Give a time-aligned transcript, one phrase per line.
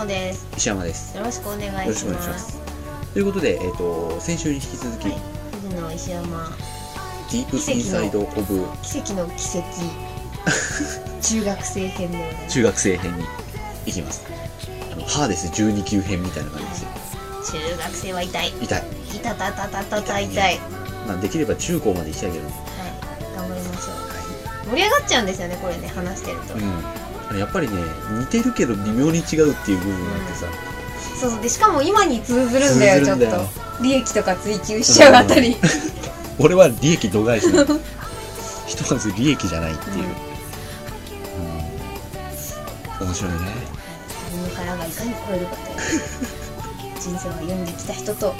[0.00, 0.48] 野です。
[0.56, 1.16] 石山です。
[1.16, 2.58] よろしくお願いします。
[3.12, 5.18] ということで、えっ、と、先週に引き続き、はい、
[5.62, 6.56] 藤野石山、
[7.30, 9.62] ディープインサイド・オブ奇跡の奇跡、
[11.20, 12.52] 中学生編でございます。
[12.54, 13.24] 中学生編に
[13.86, 14.22] 行きます。
[14.92, 16.88] あの、ハーデス12級編みたいな感じですよ。
[17.60, 18.52] 中学生は痛い。
[18.60, 18.84] 痛い。
[19.14, 20.58] いたたたたたた痛い。
[21.06, 24.10] まあ、できれば中高まで行きたいけど、ははい、頑張りましょう。
[24.70, 26.56] 盛り上がっちゃうんですよね、これね、話してると。
[26.56, 26.62] い。
[26.62, 26.99] うん。
[27.38, 27.82] やっぱりね、
[28.18, 30.46] 似てるけど微妙に違うっていう部分があってさ、
[31.20, 31.42] そうそう。
[31.42, 33.48] で、しかも今に通ずるんだよ、んだよ。
[33.78, 33.82] と。
[33.82, 35.56] 利益とか追求しちゃうあたり。
[36.38, 37.80] 俺は利益度外視なの。
[38.66, 39.96] ひとまず利益じゃないっていう、
[43.00, 43.06] うん。
[43.06, 43.38] 面白いね。
[44.08, 45.78] 自分の殻がいかに超えるかという
[47.00, 48.34] 人生を歩んできた人と。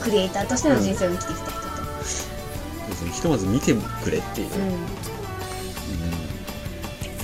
[0.00, 1.82] クリエイターとしての人生を生きてきた人と、そ
[2.86, 5.04] うですねひとまず見てくれっていう、うんうん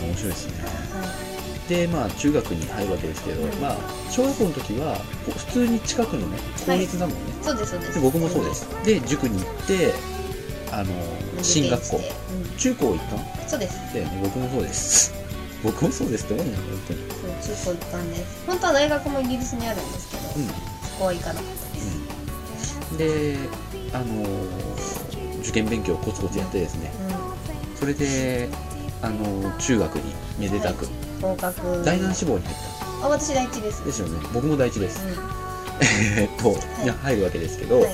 [0.06, 0.64] 面白いですね。
[0.64, 1.30] は
[1.70, 3.48] でまあ中学に入るわけですけど、うん。
[3.60, 3.76] まあ
[4.10, 4.98] 小学校の時は
[5.38, 7.94] 普通に近くのね公立だもんね、い、そうですそうです。
[7.94, 8.66] で僕もそうです。
[8.84, 9.94] で塾に行って
[10.72, 10.92] あの
[11.42, 11.96] 進学校。
[11.96, 13.94] うん、中高行ったのそうです。
[13.94, 14.20] だよね。
[14.22, 15.14] 僕もそうです。
[15.62, 17.00] 僕もそうですって思うんだよ本当に。
[17.40, 18.22] そう中高行ったんです。
[18.46, 20.46] 本当は大学もイギリスにあるんですけど、うん。
[20.48, 20.54] そ
[20.98, 23.36] こは行かなかったです、で
[23.92, 24.24] あの
[25.40, 26.92] 受験勉強をコツコツやってですね。
[27.76, 28.48] うそれで
[29.02, 31.82] あの中学にめでたく、ん、合格。
[31.84, 32.56] 第何志望に入っ
[33.02, 33.80] あ私第一です。
[33.80, 34.18] たですよね。
[34.32, 35.16] 僕も第一です、う
[36.18, 37.90] えっと、いに入るわけですけど、んはい。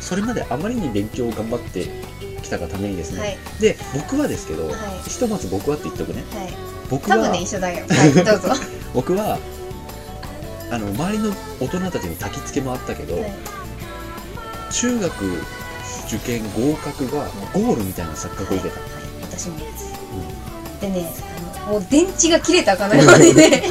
[0.00, 1.88] それまであまりに勉強を頑張って
[2.42, 3.38] きたがためにですね、はい。
[3.60, 4.74] で僕はですけど、はい。
[5.08, 6.24] ひとまず僕はって言っとくね。
[6.32, 6.54] はい。
[6.90, 7.86] 僕は、多分ね一緒だよ。
[7.88, 8.56] はい どうぞ、は
[8.92, 9.38] 僕は
[10.70, 13.24] あの周りの大人たちに焚き付けもあったけど、い。
[14.70, 15.12] 中学
[16.06, 18.90] 受験合格がゴールみたいな錯覚を受けた、はい、
[19.22, 19.90] 私もです。
[19.90, 19.95] うん
[20.80, 21.12] でね
[21.66, 23.62] あのもう電池が切れたかのようにね。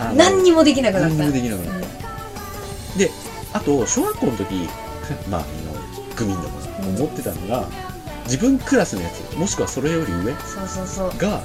[0.16, 1.16] 何にもできなくなった。
[1.16, 3.10] 何にもできなくなっうんで
[3.52, 4.68] あと小学校の時
[5.28, 7.66] まああのグミンでもうん思ってたのが、
[8.24, 11.18] 自分クラスのやつもしくはそれより上そうそうそう。
[11.18, 11.40] が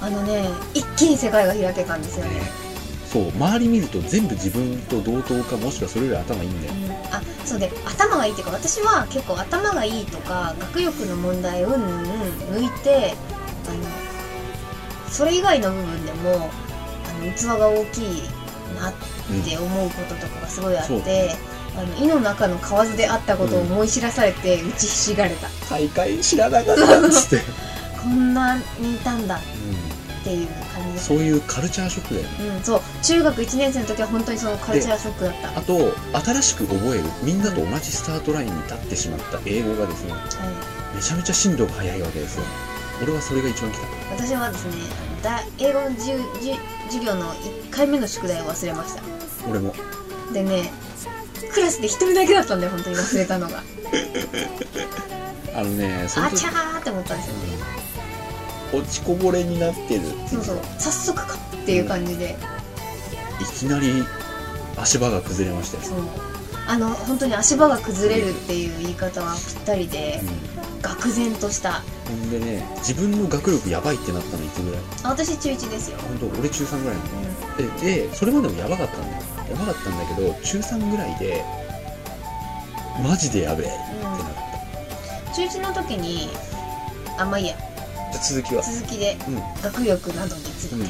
[0.00, 2.30] あのね一気に世界が開けたんですよね、
[3.08, 11.80] そう周り見ると全部自分と同等かもしくはそれより頭いいんだよ、うん、あそうで頭がいいっていうか私は結構頭がいいとか学力の問題うんうん
[12.54, 13.14] 抜いて
[13.66, 16.50] あのそれ以外の部分でも
[17.08, 18.22] あの器が大きい
[18.78, 18.94] なっ
[19.44, 21.30] て思うこととかがすごいあって、
[21.76, 27.40] あの胃の中の蛙であったことを思い知らされて打ちひしがれた、大会知らなかったっつって、
[28.02, 29.57] こんなにいたんだって
[30.32, 31.06] いう感じです。
[31.06, 32.56] そういうカルチャーショックだよね。
[32.56, 32.80] うん、そう。
[33.02, 35.92] 中学1年生の時は本当にそのカルチャーショックだった、はあと
[36.32, 37.04] 新しく覚える。
[37.22, 40.14] みんなと同じスタートラインに立ってしまった英語がですねい、
[40.96, 42.44] めちゃめちゃ進度が速いわけですよ。
[43.02, 43.86] 俺はそれが一番きた。
[44.16, 44.72] 私はですね
[45.22, 46.54] だ英語のじゅじゅ
[46.86, 49.02] 授業の1回目の宿題を忘れました。
[49.48, 49.74] 俺も。
[50.32, 50.70] でね
[51.52, 53.62] クラスで1人だけだったんだよ本当に忘れたのが。
[55.54, 57.34] あのねその時あちゃーって思ったんですよ。
[57.82, 57.87] うん
[58.72, 60.58] 落ちこぼれになってるっていそうそう。
[60.78, 62.36] 早速かっていう感じで、
[63.40, 64.04] いきなり
[64.76, 65.98] 足場が崩れましたよ、そう。
[66.66, 70.24] あの本当に足場が崩れるっていう言い方はぴったりでう
[70.54, 70.58] ん。
[70.80, 71.82] 愕然とした。
[72.06, 74.80] ほんでね自分の学力やばいってなったのいつぐらい？
[75.02, 79.16] あ私中1ですよ、本当俺中3ぐらいなうのででそれまでもやばかったんだ。
[79.16, 81.44] よやばかったんだけど中3ぐらいで
[83.02, 85.34] マジでやべえってなっん。
[85.34, 86.28] 中1の時に
[87.18, 87.56] あまあいいや。
[87.56, 87.77] た
[88.10, 88.62] じゃあ続きは。
[88.62, 89.34] 続きでうん。
[89.62, 90.86] 学力などについて、うん。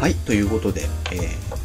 [0.00, 0.82] はいということで、
[1.12, 1.56] えー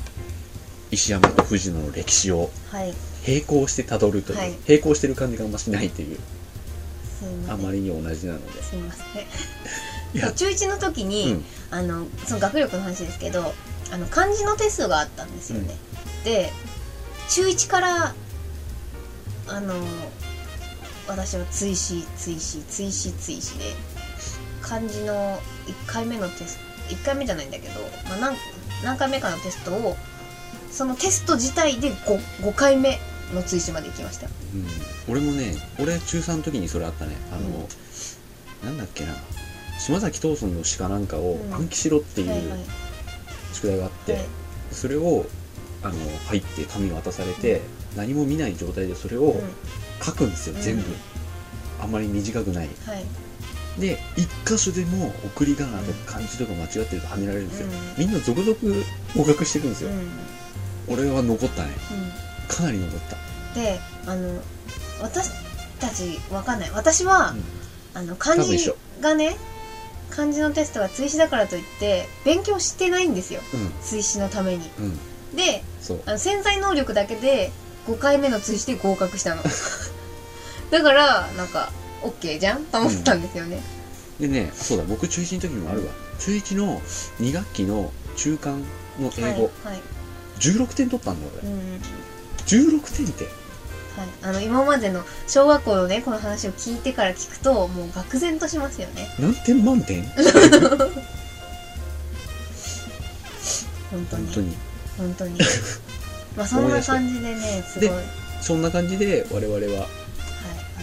[0.94, 2.94] 石山と藤野の歴史をはい。
[3.26, 4.56] 並行してたどるという、はい。
[4.68, 6.18] 並行してる感じがあんましないという
[7.18, 8.62] すいあまりに同じなので。
[8.62, 9.06] すいません
[10.36, 11.46] 中1の時に、うん。
[11.72, 13.54] あのその学力の話ですけど
[13.92, 15.76] あの漢字のテストがあったんですよね、
[16.24, 16.52] で
[17.30, 18.14] 中1から
[19.48, 19.74] あの
[21.08, 23.74] 私は追試追試追試追試で
[24.62, 27.80] 漢字の1回目のテスト1回目じゃないんだけど、
[28.10, 28.36] まあ、何
[28.84, 29.96] 何回目かのテストを
[30.70, 33.00] そのテスト自体で 5, 5回目
[33.34, 34.28] の追試まで行きました。
[34.28, 34.68] うん、
[35.08, 37.16] 俺もね俺中3の時にそれあったね。
[37.32, 37.68] あの、
[38.64, 39.14] なんだっけな
[39.86, 41.54] 島崎藤村の詩かなんかをうん。
[41.54, 42.66] 暗記しろっていう
[43.54, 44.26] 宿題があって、はい。
[44.72, 45.26] それを
[45.84, 45.96] あの
[46.28, 47.62] 入って紙渡されて、
[47.96, 49.42] 何も見ない状態でそれをうん。
[50.04, 50.62] 書くんですよ、うん。
[50.62, 50.84] 全部。
[51.82, 52.70] あんまり短くない。
[52.86, 53.06] はい。
[53.80, 58.54] で一箇所でも送り仮名とか漢字とか間違ってるとはめられるんですよ、うみんな続々
[59.16, 59.90] 合格していくんですよ、
[60.90, 61.70] 俺は残ったね。
[62.50, 62.54] うん。
[62.54, 63.16] かなり残った。
[63.58, 64.42] であの
[65.02, 65.32] 私
[65.80, 66.72] たちわかんない。
[66.72, 67.34] 私は、
[67.94, 69.38] あの漢字がね
[70.12, 73.42] 漢字のテストが追試だからといって勉強してないんですよ。
[73.54, 73.72] うん。
[73.82, 74.70] 追試のために。
[74.80, 74.98] うん。
[75.36, 75.64] で
[76.06, 77.52] あの潜在能力だけで
[77.88, 79.42] 5回目の追試で合格したの。
[80.72, 81.72] だからなんか
[82.04, 83.62] OK じゃんと思ったんですよね、
[84.20, 85.92] でねそうだ僕中1の時にもあるわ。
[86.20, 86.82] 中1の
[87.20, 88.62] 2学期の中間
[89.00, 89.82] の英語、はいはい。
[90.40, 91.80] 16点取ったんだ俺、うんはい
[92.48, 93.28] 16点って
[94.24, 99.10] あの今までの小学校のねこの話を聞いてから聞くともう愕然としますよね。
[99.20, 100.04] 何点満点？
[103.92, 104.28] 本当に。
[104.28, 104.58] 本当に。
[104.98, 105.40] 本当に。
[106.38, 107.90] まあそんな感じでねすごい。
[108.42, 109.88] そんな感じで我々は。
[110.78, 110.82] あ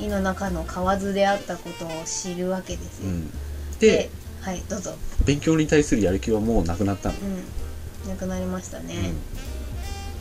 [0.00, 3.30] の胃の中の蛙であったことを知るわけですよ、うん。
[3.78, 4.10] で
[4.40, 4.96] はいどうぞ。
[5.24, 7.14] 勉強に対するやる気はもうなくなったの、
[8.04, 8.10] うん。
[8.10, 9.12] なくなりましたね、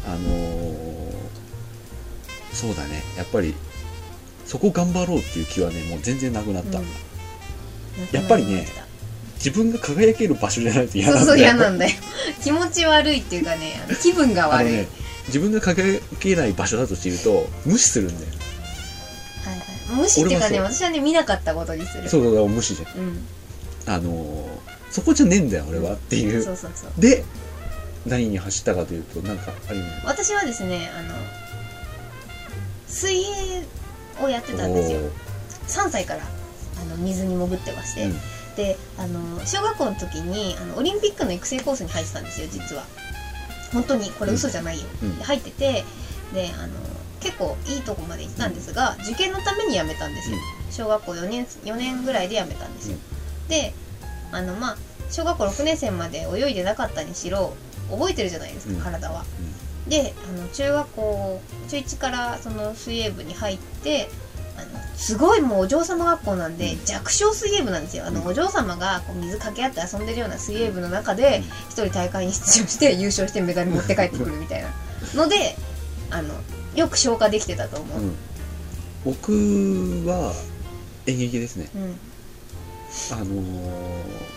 [0.06, 1.33] うん、あのー
[2.54, 3.04] そうだね。
[3.18, 3.54] やっぱり
[4.46, 6.86] そこ頑張ろうっていう気はねもう全然なくなった、うん。
[8.12, 8.66] やっぱりね
[9.36, 11.92] 自分が輝ける場所じゃないと嫌そうそうなんだよ嫌なんだよ。
[12.44, 14.88] 気持ち悪いっていうかねあの気分が悪い、ね
[15.28, 18.32] 自分が輝けない場所だと知ると無視するんだよ。
[19.46, 22.10] はいはい、無視っていうかね俺も私はね見なかったことにする。
[22.10, 23.00] そうそうそう無視じゃん。
[23.00, 23.26] うん。
[23.86, 25.94] あのーそこじゃねえんだよ俺は。
[25.94, 27.02] っていう、そうそうそう。
[27.02, 27.26] で
[28.06, 31.16] 何に走ったかというとなんかある意味私はですねあの
[32.94, 33.66] 水泳
[34.22, 35.00] をやってたんですよ。
[35.68, 36.22] 3歳から
[36.82, 38.18] あの水に潜ってまして、うん。
[38.56, 42.84] であの小学校の時にあのオリンピックの育成コースに入ってたんですよ実は。
[43.74, 45.18] 本当にこれ嘘じゃないよ、うん。
[45.18, 45.84] で入ってて
[46.34, 46.74] であの
[47.20, 50.38] 結構いいとこまで行ったんですが、受験のために辞めたんですよ、
[50.70, 52.98] 小学校4年 ,4 年ぐらいで辞めたんですよ、
[53.48, 53.74] で
[54.32, 54.78] あのまあ
[55.10, 57.56] 小学校6年生まで泳いでなかったにしろ
[57.90, 58.82] 覚えてるじゃないですか、うん。
[58.82, 59.24] 体は、
[59.88, 64.10] であの中学校中1からその水泳部に入って
[64.58, 66.86] あのすごいもうお嬢様学校なんで、うん。
[66.86, 68.06] 弱小水泳部なんですよ。
[68.06, 68.28] あの、うん。
[68.28, 71.44] お嬢様がこう水かけ合って遊んでるような水泳部の中でうん。
[71.70, 74.70] 一人大会に出場して優勝してメダル持って帰ってくるみたいな。
[75.16, 75.56] ので
[76.10, 76.34] あの
[76.76, 78.16] よく消化できてたと思う、うん。
[79.04, 79.32] 僕
[80.08, 80.34] は
[81.08, 81.70] 演劇ですね。
[81.76, 82.00] うん。
[83.12, 84.34] あのー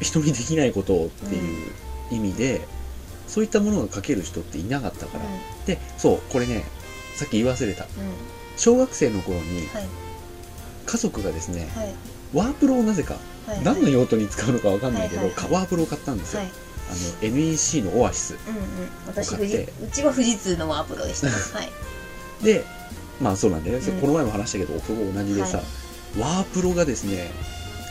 [0.00, 1.72] 人にできないことをっていう
[2.10, 2.66] 意味で、
[3.26, 5.24] そういったものが書ける人っていなかったから、
[5.66, 6.64] でそうこれね
[7.16, 7.84] さっき言い忘れた。
[7.84, 7.90] うん。
[8.56, 9.88] 小学生の頃にはい。
[10.86, 11.94] 家族がですねはい。
[12.32, 13.64] ワープロをなぜかはい。
[13.64, 15.52] 何の用途に使うのかわかんないけど、はいはいはい。
[15.52, 16.50] ワープロを買ったんですよ、はい。
[16.90, 16.92] あ
[17.24, 18.34] の NEC のオアシス。
[18.34, 18.62] うんうん。
[19.06, 19.72] 私買って。
[19.72, 21.28] 富士うちは富士通のワープロでした。
[21.58, 21.70] はい。
[22.44, 22.64] で
[23.20, 23.78] まあそうなんだよ。
[23.78, 24.00] ね、うん。
[24.00, 25.62] この前も話したけど僕も同じでさ、は
[26.18, 27.30] ワープロがですね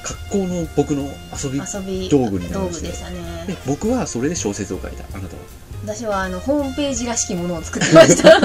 [0.06, 1.04] 格好の僕の
[1.34, 5.42] 遊び遊び道具になりました道具でしたでね僕はそれで小説を書いたあなたは？
[5.83, 8.40] 私はあのホームページらしきものを作ってました。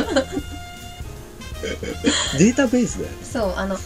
[2.39, 3.25] データベースだよね。
[3.25, 3.77] そうあの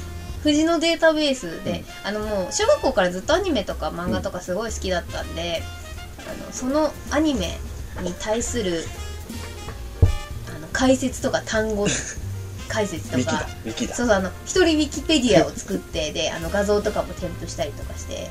[0.44, 5.62] 富士のデータベースで、あのもう小学校からずっとアニメとか漫画とかすごい好きだったんで、
[6.18, 7.58] あのそのアニメ
[8.02, 8.84] に対する
[10.54, 11.86] あの解説とか単語
[12.74, 13.46] 解説とか
[13.94, 18.28] そうそうあの一人ウィキペディアを作ってであの画像とかも添付したりとかして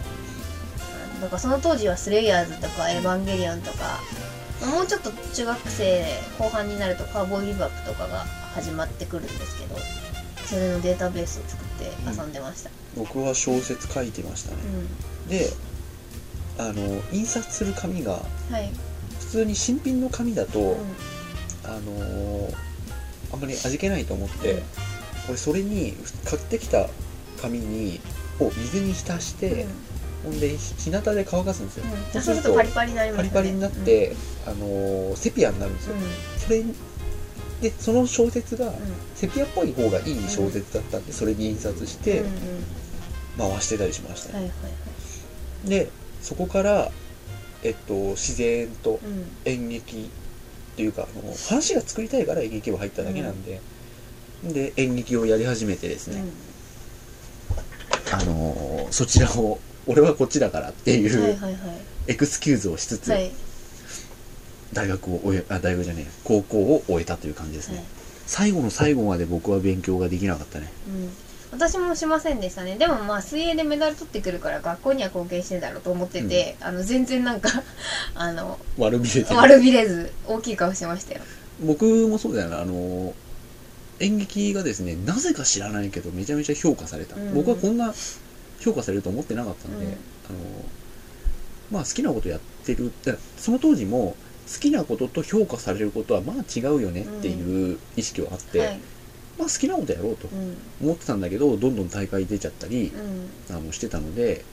[1.13, 4.01] あのだからその当時はスレイヤーズとかエヴァンゲリオンとか
[4.69, 6.05] もうちょっと中学生
[6.38, 9.75] 後半になるとカーボーイビバップとかが始まってくるんですけど
[10.45, 12.69] それのデータベースを作って遊んでました。
[12.97, 14.57] 僕は小説書いてましたね。
[15.25, 15.50] う、で
[16.59, 18.15] あの印刷する紙がん
[18.51, 18.69] はい、
[19.19, 20.77] 普通に新品の紙だと、うん。
[21.63, 22.72] あのー
[23.33, 24.61] あんまり味気ないと思って、
[25.27, 26.87] 俺それに買ってきた
[27.41, 27.99] 紙に
[28.39, 29.65] を水に浸して、
[30.23, 32.21] ほんで日向で乾かすんですよ、うん。
[32.21, 33.29] そうするとパリパリになりますよね。
[33.31, 36.01] パリパリになって、あのーセピアになるんですよ、うん。
[36.03, 36.63] うんそれ
[37.61, 38.73] でその小説がうん。
[39.15, 43.51] セピアっぽい方がいい小説だったんで、それに印刷してうんうん。
[43.51, 44.69] 回してたりしましたね、はいはいは
[45.65, 45.69] い。
[45.69, 45.89] で
[46.21, 46.91] そこから
[47.63, 49.25] えっと自然とうん。
[49.45, 50.11] 演劇
[50.73, 53.61] っていうかあの話が作りたいから演劇部入っただけなんで、
[54.43, 56.25] で演劇をやり始めてですね、
[58.11, 61.59] あのそちらを俺はこっちだからってうんはいいうはいはい。
[62.07, 63.31] エクスキューズをしつつ、はい。
[64.73, 67.85] 大学を終えあ大学じゃねえ高校を終えたという感じですね、はい。
[68.25, 70.71] 最後の最後まで僕は勉強ができなかったね。
[70.87, 71.09] うん
[71.53, 72.77] 私もしませんでしたね。
[72.77, 77.50] でもまあ水泳でメダル取ってくるから学校には貢献してんだろうと思ってて、あの全然なんか
[78.15, 79.36] あの悪びれてる。
[79.36, 81.22] 悪びれず大きい顔してましたよ。
[81.62, 82.60] 僕もそうだよな。
[82.60, 83.13] あの
[84.00, 87.33] 演劇がですねなぜか知らないけどめちゃめちゃ評価された、うん。
[87.36, 87.93] 僕はこんな
[88.60, 89.91] 評価されると思ってなかったんで、うん。
[89.91, 89.98] あの
[91.72, 92.91] まあ好きなことやってる。
[93.05, 94.15] だからその当時も
[94.51, 98.79] 好きなことと評価されることはまあ違うよねっていう意識はあって、はい
[99.37, 100.57] まあ好きなことやろうとうん。
[100.81, 102.91] 思ってたんだけどどんどん大会出ちゃったり
[103.49, 103.55] うん。
[103.55, 104.43] あのしてたので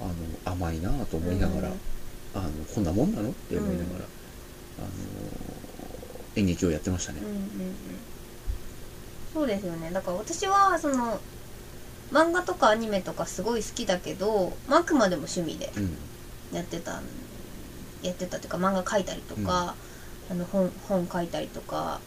[0.00, 0.12] あの
[0.44, 1.68] 甘いなぁと思いながら、
[2.34, 4.04] あのこんなもんなのって思いながら、
[4.78, 4.88] あの
[6.36, 7.20] 演劇をやってましたね。
[7.22, 7.26] うん。
[7.26, 7.40] うんうん。
[9.32, 9.90] そうですよね。
[9.90, 11.18] だから私はその
[12.12, 15.96] 漫画とかアニメとかすごい好きだけど、まあ、あくまでも趣味でうん。
[16.56, 17.00] やってた
[18.02, 19.74] やってたっていうか漫画描いたりとか、
[20.30, 22.00] あの本本書いたりとか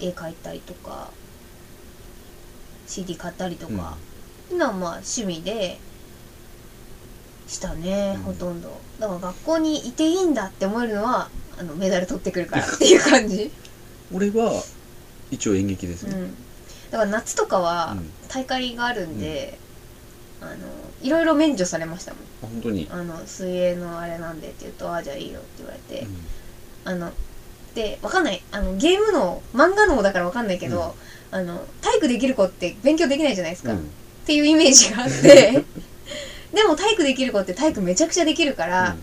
[0.00, 1.10] 絵描いたりとか
[2.86, 3.96] CD 買ったりとか、
[4.46, 5.78] っていうのはまあ趣味で
[7.46, 8.22] したね、うん。
[8.22, 8.80] ほとんど。
[8.98, 11.28] だから学校にいていいんだって思えるのは
[11.58, 13.50] あのメダル取ってくるから っていう感じ、
[14.12, 14.62] 俺は
[15.30, 16.14] 一応演劇ですね。
[16.14, 16.34] うん、
[16.90, 18.10] だから夏とかはうん。
[18.28, 19.58] 大会があるんで、
[20.40, 20.52] あの
[21.02, 22.20] いろいろ免除されましたもん。
[22.20, 22.88] あ本当に。
[22.90, 26.06] あの水泳のあれなんでって言うとああじゃあいいよって言われて、
[26.84, 27.12] あの
[27.74, 28.42] でわかんない。
[28.50, 30.94] あのゲームの漫画のだからわかんないけど、
[31.30, 33.90] あの体育できる子って勉強できないじゃないですか、っうん。
[34.26, 35.64] ていうイメージがあって。
[36.54, 38.96] でも体育できる子って体育めちゃくちゃできるから、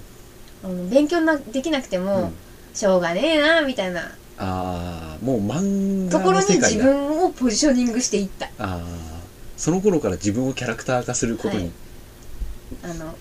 [0.63, 2.05] あの勉強なできなくてうん。
[2.05, 2.31] も、
[2.73, 4.01] しょうがねえなみたいな。
[4.37, 6.45] ああもう漫ところに。
[6.55, 8.47] 自分をポジショニングしていった。
[8.47, 8.81] ああ
[9.55, 11.71] その頃から自分をキャラクター化することに。
[12.83, 12.91] はい。
[12.91, 13.15] あの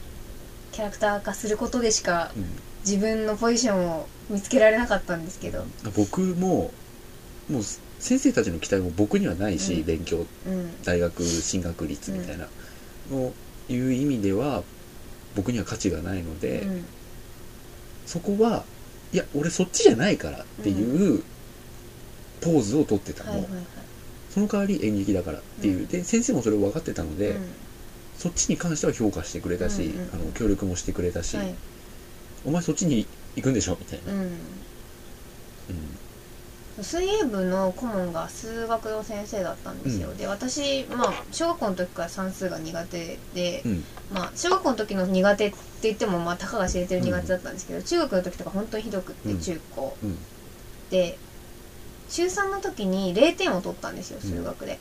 [0.72, 2.46] キャラクター化することでしかうん
[2.84, 5.64] 自分のポジションを見つけられなかったんですけど。
[5.96, 6.70] 僕も
[7.48, 7.62] もう
[7.98, 9.84] 先生たちの期待も僕にはないし、うん。
[9.84, 10.26] 勉強。
[10.46, 10.84] うん。
[10.84, 12.46] 大学進学率みたいな。
[13.10, 13.32] の
[13.68, 14.62] いう意味では
[15.34, 16.84] 僕には価値がないので、うん。
[18.06, 18.64] そこは
[19.12, 21.22] いや俺そっちじゃないからっていう
[22.42, 23.64] ポーズをとってたの、はいはいはい。
[24.30, 25.86] その代わり演劇だからっていう、うん。
[25.86, 27.48] で先生もそれを分かってたので、うん。
[28.18, 30.08] そっちに関しては評価してくれたし、うんうんうん。
[30.14, 31.54] あの協力もしてくれたし、はい
[32.44, 33.76] お前そっちに行くんでしょ？
[33.78, 34.20] みたいな、うん。
[34.20, 34.34] うん。
[36.82, 43.84] 水泳部の顧問が数学の先生だったんですよ、で私まあ小学校の時から算数が苦手で、うん。
[44.12, 49.40] まあ小学校の時の苦手って言ってもまあたかが知れてる苦手だったんですけど、中学の時とか本当にひどくって、うん。
[49.40, 49.96] 中高。
[50.02, 50.18] うん。
[50.90, 51.16] で
[52.10, 54.78] 中3の時に0点を取ったんですよ数学で、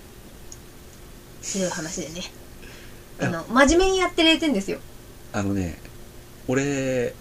[1.41, 2.21] ひどい話でね。
[3.21, 4.79] あの真面目にやって0点ですよ。
[5.31, 5.77] あのね
[6.47, 7.13] 俺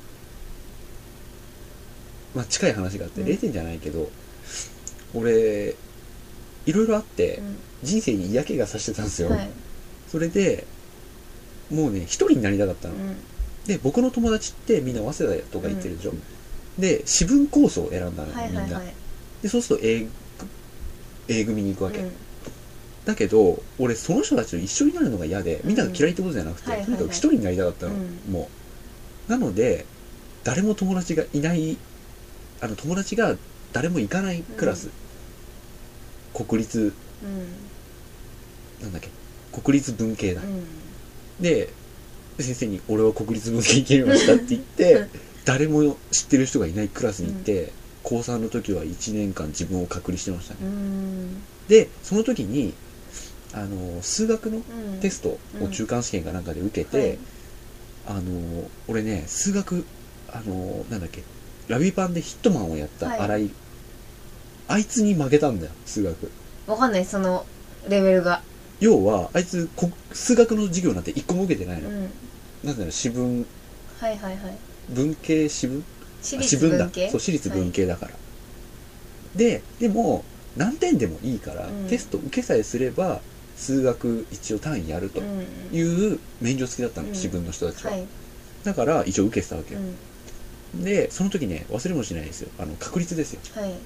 [2.35, 3.29] まあ近い話があって、うん。
[3.29, 4.11] 0点じゃないけど
[5.15, 5.75] 俺
[6.67, 7.57] いろいろあって、うん。
[7.83, 9.51] 人生に嫌気がさしてたんですよ、はい、
[10.09, 10.65] それで
[11.71, 13.17] もうね一人になりたかったの、うん。
[13.67, 16.13] で僕の友達ってみんな早稲田とか行ってるでしょ、
[16.79, 18.85] で私文コースを選んだのよ、みんなはいはい。
[18.85, 18.95] はい
[19.43, 20.07] でそうすると A,
[21.27, 22.13] A 組に行くわけ、うん。
[23.05, 28.33] だけど俺その人たちと一緒になるのが嫌でみんなが嫌いってことじゃなくて、とにかく一人になりたかったの、うん。
[28.33, 28.49] も
[29.29, 29.31] う。
[29.31, 29.87] なので
[30.45, 31.77] 誰も友達がいない
[32.63, 33.35] あの友達が
[33.73, 34.89] 誰も行かないクラス、
[36.33, 36.95] 国立。
[37.23, 38.85] うん。
[38.85, 39.09] なんだっけ。
[39.61, 40.65] 国立文系だ、うん。
[41.43, 41.69] で
[42.39, 45.09] 先生に「俺は国立文系行けました」って言って、う ん
[45.45, 47.73] 誰も知ってる人がいないクラスに行って、
[48.05, 51.43] 高3の時は1年間自分を隔離してましたね、うん。
[51.69, 52.75] でその時に
[53.53, 55.01] あの数学のうん。
[55.01, 57.19] テストを中間試験かなんかで受けて、はい。
[58.05, 59.85] あの俺ね数学
[60.29, 61.23] あのなんだっけ
[61.69, 63.51] ラビパンでヒットマンをやったはい。
[64.69, 66.31] あいつに負けたんだよ数学。
[66.67, 67.45] わかんないその
[67.89, 68.43] レベルが。
[68.81, 72.11] 要はあいつこ数学の授業なんて一個も受けてないうの、ん。
[72.65, 73.47] なんだろう私文
[74.01, 74.59] はいはいはい。
[74.91, 75.85] 文系私文
[76.21, 77.11] 私立文系？
[77.11, 78.13] そう私立文系だから、
[79.37, 80.25] ででも
[80.57, 81.89] 何点でもいいから、うん。
[81.89, 83.21] テスト受けさえすれば
[83.57, 85.21] 数学一応単位やると
[85.73, 87.15] いう免除付きだったの、うん。
[87.15, 88.07] 私文の人たちは、はい。
[88.65, 89.95] だから一応受けてたわけよ、うん
[90.75, 92.51] でその時ね忘れもしないですよ。
[92.59, 93.41] あの確率ですよ。
[93.55, 93.71] はい。
[93.71, 93.77] あの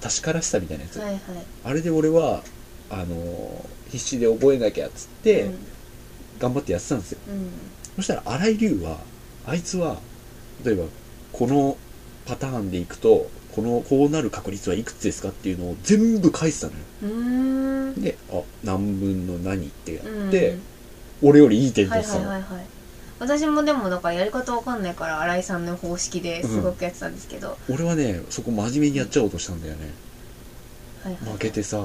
[0.00, 1.20] 確からしさみたいなやつ、はいはい。
[1.64, 2.42] あれで俺は
[2.90, 5.50] あの必死で覚えなきゃっつって、
[6.38, 7.18] 頑張ってやってたんですよ。
[7.28, 7.34] うん。
[7.34, 7.50] うん
[7.96, 8.98] そしたら荒井龍は
[9.46, 9.96] あいつは
[10.64, 10.84] 例えば
[11.32, 11.78] この
[12.26, 17.94] パターンでいくとこのこうなる確率はいくつですかっていうのを全部書いてたのよ。
[17.94, 20.28] であ何分の何ってやうん。
[20.28, 20.58] って、
[21.22, 22.66] 俺よりいい点はい取ってたの、はいはいはい
[23.18, 29.88] 私もでもだからやり方わかんないから新井さんの方式ですごくやってたんですけど、俺はねそこ真面目にやっちゃおうとしたんだよね。
[31.02, 31.78] はいはい負けてさ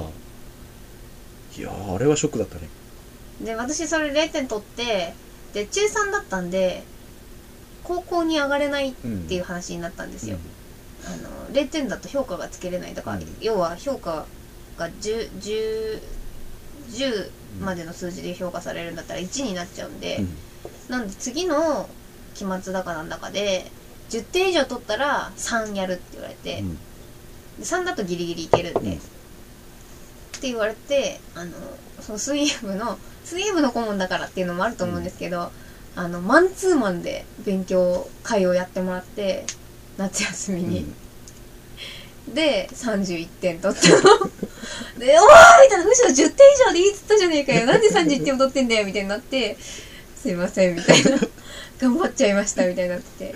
[1.56, 2.68] いやーあれはショックだったね。
[3.40, 5.14] で私それ0点取って
[5.54, 6.82] で中3だったんで
[7.84, 10.36] 高校に上がれないっうんていう話になったんですよ、
[11.06, 11.10] あ
[11.50, 12.94] の0点だと評価がつけれない。
[12.94, 13.26] だから、うん。
[13.40, 14.26] 要は評価
[14.78, 16.00] が 10, 10,
[16.90, 20.28] 10までの数字で評価されるんだったら1になっちゃうんで、うん
[20.88, 21.88] なんで次の
[22.34, 23.70] 期末だかなんだかで
[24.10, 26.74] 10点以上取ったら3やるって言われて、うん。
[26.76, 26.80] で
[27.62, 28.96] 3だとギリギリいけるんで、うん。
[28.96, 28.98] っ
[30.40, 31.52] て言われてあの
[32.00, 35.52] その水泳部の水泳部の顧問だからっていうのもあると思うんですけど、
[35.94, 39.44] あのマンツーマンで勉強会をやってもらって
[39.96, 40.92] 夏休みに、
[42.34, 43.96] で31点取ったの。
[44.98, 45.26] で「おー!」
[45.62, 46.34] みたいな「むしろ10点以
[46.66, 47.66] 上でいいっつったじゃねえかよ。
[47.66, 49.56] なんで31点も取ってんだよ」みたいになって
[50.22, 51.10] 「すいません」みたいな
[51.80, 53.34] 「頑張っちゃいました」みたいになってて。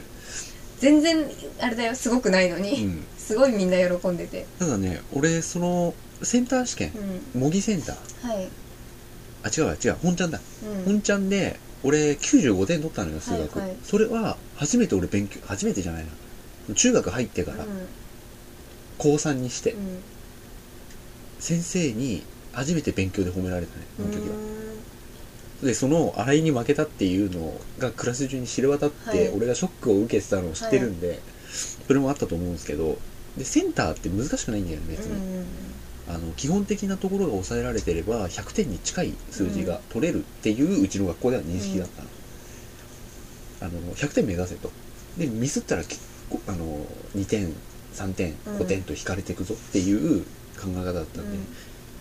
[0.79, 1.25] 全然
[1.59, 3.05] あれだよすごくないのに、うん。
[3.17, 4.47] すごいみんな喜んでて。
[4.59, 6.93] ただね俺そのセンター試験
[7.35, 7.41] うん。
[7.41, 8.29] 模擬センター。
[8.29, 8.49] はい。
[9.43, 9.97] あ違うわ違う。
[10.03, 10.39] 本ちゃんだ。
[10.65, 10.85] うん。
[10.85, 13.77] 本ちゃんで俺95点取ったのよ数学、はいはい。
[13.85, 16.05] それは初めて俺勉強初めてじゃない
[16.69, 16.75] な。
[16.75, 17.65] 中学入ってから
[18.99, 20.03] 高3にしてうん。
[21.41, 24.35] 先生に初めて勉強で褒められたねその時は。
[24.37, 24.39] う
[25.63, 29.29] でその洗いに負けたっていうのがクラス中に知れ渡って、はい。
[29.37, 31.21] 俺がショックを受けてたのを知ってるんで、
[31.87, 32.99] それもあったと思うんですけど
[33.39, 35.47] でセンターって難しくないんだよね別んに、うん。
[36.09, 42.09] あの基本的なところが抑えられてれば100点に近い数字が取れるっていううちの学校では認識だったの,、
[43.63, 44.71] あの100点目指せと。
[45.17, 46.87] でミスったら結構あの
[47.17, 47.55] 2点
[47.95, 48.57] 3点うん。
[48.59, 50.25] 5点と引かれていくぞっていう
[50.61, 51.45] 考え方だったんで、うん。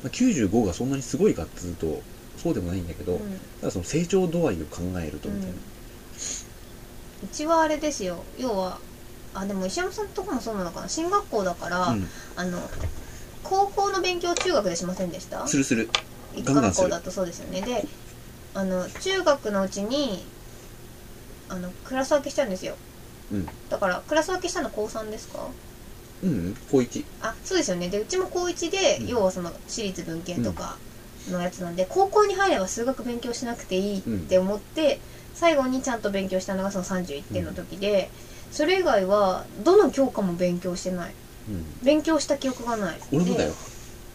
[0.03, 2.03] まあ、95がそんなにすごいかっつうと
[2.45, 3.19] そうでもないんだけど、うん。
[3.59, 8.23] ただその成長度合いを考えるとみたいな、うちはあれですよ。
[8.37, 8.77] 要は
[9.33, 10.87] あでも石山さんとこもそうなのかな。
[10.87, 12.07] 進学校だから、うん。
[12.35, 12.59] あの
[13.41, 15.47] 高校の勉強中学でしませんでした？
[15.47, 15.89] するする。
[16.35, 17.61] 一貫校だとそうですよね。
[17.61, 17.83] で
[18.53, 20.23] あの中学のうちに
[21.49, 22.75] あのクラス分けしちゃうんですよ。
[23.31, 23.47] うん。
[23.71, 25.39] だからクラス分けしたの高3ですか？
[26.21, 26.55] うんうん。
[26.71, 27.03] 高一。
[27.21, 27.89] あそうですよね。
[27.89, 29.07] でうちも高1で、うん。
[29.07, 30.77] 要はその私立文系とか
[31.31, 34.99] のやつなんで、高校に入れば数学勉強しなくていいって思って、
[35.33, 38.09] 最後にちゃんと勉強したのがその31点の時で、
[38.51, 41.13] それ以外はどの教科も勉強してない。
[41.49, 41.63] うん。
[41.85, 42.99] 勉強した記憶がない。
[43.11, 43.53] 俺もだよ。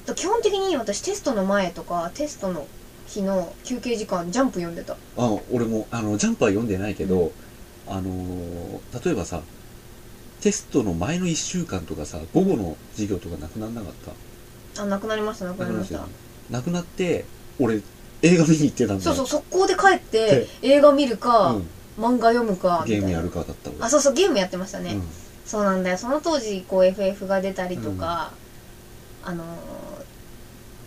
[0.07, 2.66] で基本的に私テストの前とかテストの
[3.07, 4.94] 日の休憩時間ジャンプ読んでた。
[5.18, 7.33] あ俺もあのジャンプは読んでないけど、
[7.87, 9.42] あのー例えばさ
[10.40, 13.92] テストの前の1週間とかさ午後の授業とかなくならなかっ
[14.75, 14.83] た？
[14.83, 16.07] あなくなりましたなくなりました
[16.51, 17.25] なくなって
[17.59, 17.81] 俺
[18.23, 19.13] 映画見に行ってたんだよ。
[19.13, 21.67] そうそう速攻で帰って映画見るか、うん。
[21.99, 25.03] 漫画読むかゲームやるかだった俺あそうそうゲームやってましたね、うん。
[25.45, 25.99] そうなんだよ。
[25.99, 28.33] その当時こう FF が出たりとか、
[29.25, 29.47] あのー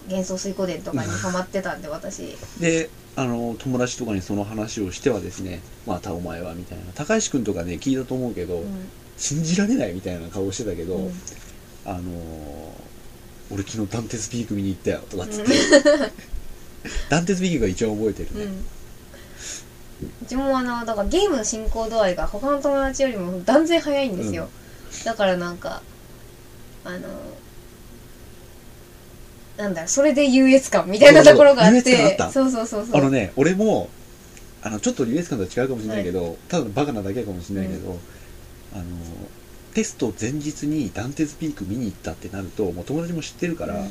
[0.06, 2.36] 幻想水湖伝とかにハマってたんで私。
[2.60, 6.84] であの友達とかにその話をしてはですねまたお前はみたいな。
[6.93, 8.89] 高橋君とかね聞いたと思うけど、うん。
[9.15, 11.13] 信じられないみたいな顔してたけど、うん。
[11.86, 12.82] あのー
[13.51, 15.51] 俺昨日ダンテスピーク見に行ったよとかっつって、
[17.10, 18.51] ダンテスピークが一番覚えてるね、うん。
[20.23, 24.49] うちもあのだからゲームの進行度合いが他の友達よりも断然早いんですよ、
[25.06, 25.82] だからなんか
[26.86, 26.99] あの
[29.58, 32.97] なんだそれで優越感みたいなところがあっそうそう優越てそうそうそうそう。
[32.97, 33.89] あのね俺も
[34.63, 37.99] あのちょっと優越感とは違うかもしれないけど、ただのバカなだけかもしれないけど、
[38.73, 38.84] あの
[39.73, 43.89] テスト前日にダンテスピーク見に行ったってなるともう友達も知ってるから、うん。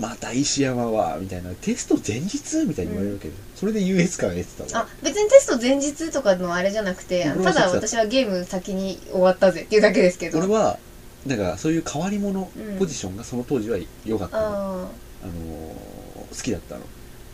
[0.00, 4.86] また石山はみたいなテスト前日みたいに言われるわけで、それで優越感得てたわ。
[4.86, 10.38] あ別にテスト前日とかのあれじゃなくてただ私はゲーム先に終わったぜっていうだけですけど。
[10.38, 10.78] 俺は
[11.26, 12.78] なんかそういう変わり者うん。
[12.78, 14.40] ポジションがその当時は良かった。
[14.40, 16.82] の、ああーのー好きだったの。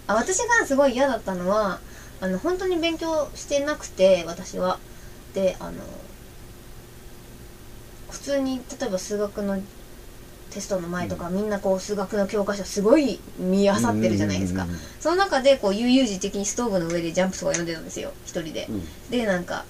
[0.08, 1.78] あ私がすごい嫌だったのは
[2.20, 4.80] あの本当に勉強してなくて私は。
[5.34, 5.74] であの
[8.10, 9.60] 普通に例えば数学の
[10.50, 18.74] テストの前とか、みんなこう数学の教科書すごい見漁ってるじゃないですか、うんうんその中でこう悠々自適にストーブの上でジャンプとか読んでたんですよ一人で、うん。
[18.76, 19.64] うんでなんか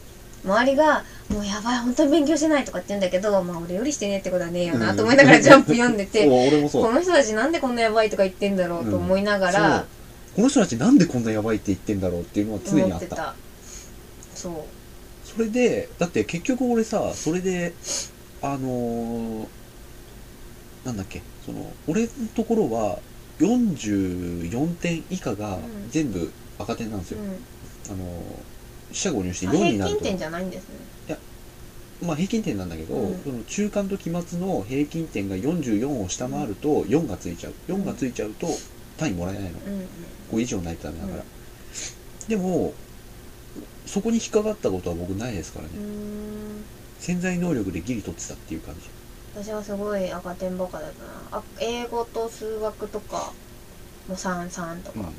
[0.45, 9.85] 周りが「もうやばい本当に勉強してない」とかって言うんだけどまあ俺よりしてねえってことはねえよなと思いながら ジャンプ読んでてこの人たちなんでこんなやばいとか言ってんだろうと思いながら、
[10.35, 13.35] この人たちなんでこんなやばいって言ってんだろうっていうのは常にあった。
[14.35, 14.53] そう。
[15.29, 17.75] それでだって結局俺さそれで
[18.43, 19.49] あのー
[20.85, 21.23] なんだっけ？
[21.45, 22.99] その俺のところは
[23.41, 25.91] 44点以下がうん。
[25.91, 27.93] 全部赤点なんですよ、うん。
[27.93, 28.45] あのー
[28.91, 29.99] 四捨五入してあ4になると。
[30.01, 30.69] 平均点じゃないんです
[31.09, 31.19] ね。
[32.01, 33.23] まあ平均点なんだけど、うん。
[33.23, 37.55] その中間と期末の平均点が44を下回ると4がついちゃう。
[37.67, 38.47] 4がついちゃうと
[38.97, 39.59] 単位もらえないの。
[39.67, 39.89] うん
[40.31, 41.25] 5以上ないとダメだから、
[42.29, 42.73] でも
[43.87, 45.71] そこに引っかかったことは僕ないですからね、
[46.99, 48.81] 潜在能力でギリ取ってたっていう感じ。
[49.43, 51.39] 私はすごい赤点ばっかだったな。
[51.39, 53.33] あ英語と数学とか
[54.09, 55.11] も33とか、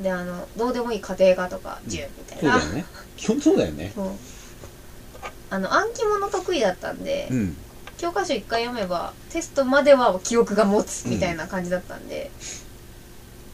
[0.00, 2.84] であのどうでもいい家庭科とか10みたいな、そうだよね。
[3.16, 3.92] 基本そうだよね。
[3.94, 4.10] そう。
[5.50, 7.56] あの暗記物得意だったんで、うん。
[7.98, 12.30] 教科書一回読めばテストまでは記憶が持つみたいな感じだったんで、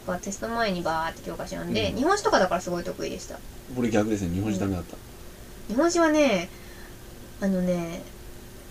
[0.07, 1.97] まあテスト前にバーって教科書読んで、うん。
[1.97, 3.39] 日本史とかだからすごい得意でした。
[3.77, 4.35] 俺逆ですね。
[4.35, 4.97] 日本史ダメだった、
[5.69, 6.51] 日本史はね
[7.41, 8.03] あのね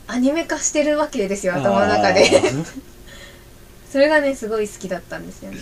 [0.08, 2.30] アニメ化してるわけですよ頭の中で。
[3.92, 5.60] それがねすごい好きだったんですよね。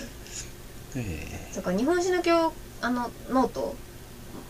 [0.95, 3.75] えそっか日本史の教あのノート？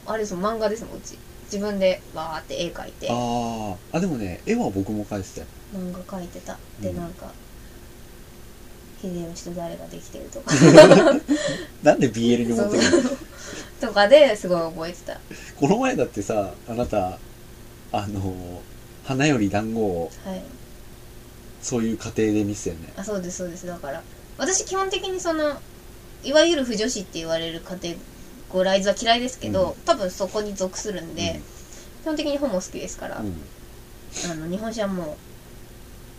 [0.05, 1.17] あれですもん漫画ですもんうち。
[1.45, 3.09] 自分でバーって絵描いて。
[3.09, 3.97] ー、あー。
[3.97, 5.47] あでもね絵は僕も描いてたよ。
[5.75, 6.57] 漫画描いてた。
[6.79, 6.97] でうん。
[6.97, 7.31] なんか
[9.01, 10.53] 秀吉と誰ができてるとか。
[11.83, 13.17] なんで BL に持ってくる
[13.81, 15.19] とかですごい覚えてた。
[15.59, 17.17] この前だってさあなた
[17.91, 18.63] あの
[19.03, 20.43] 花より団子をはい。
[21.61, 22.93] そういう家庭で見せたよね。
[22.95, 23.67] あそうですそうです。
[23.67, 24.01] だから
[24.37, 25.61] 私基本的にその
[26.23, 27.95] いわゆる不女子って言われるカテ
[28.49, 31.41] ゴライズは嫌いですけど、多分そこに属するんで、
[32.03, 33.25] 基本的に本も好きですから、うん。
[33.27, 33.33] うん
[34.29, 35.17] あの日本史はも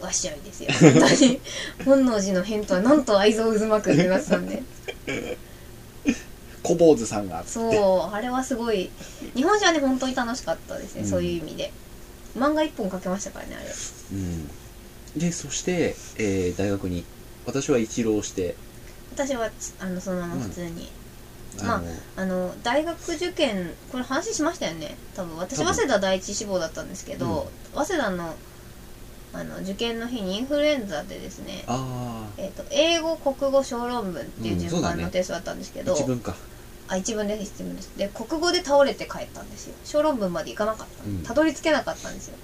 [0.01, 0.71] うわっしょいですよ。
[0.73, 1.41] 本当に。
[1.85, 4.63] 本能寺の変とはなんと愛憎渦巻くってなってたんで
[6.63, 8.91] 小坊主さんがそうあれはすごい
[9.35, 11.09] 日本史はね本当に楽しかったですね、うん。
[11.09, 11.73] そういう意味で。
[12.37, 13.67] 漫画一本書けましたからねあれ。
[14.13, 14.51] うん。
[15.21, 17.05] でそして、えー大学に
[17.45, 18.55] 私は一浪して。
[19.15, 20.89] 私はあのそのまま普通に、
[21.63, 21.83] まあ
[22.17, 24.97] あの大学受験これ話しましたよね。
[25.15, 28.35] 多分私早稲田第一志望だったんですけど、早稲田の
[29.35, 36.35] あの受験の日にインフルエンザでですねあえー、と英語国語小論文っていう順番のテストだったんですけあど、一文か
[36.93, 37.91] あ一文です一文です。
[37.97, 39.75] で国語で倒れて帰ったんですよ。
[39.85, 41.23] 小論文までいかなかった、うん。
[41.23, 42.37] たどり着けなかったんですよ。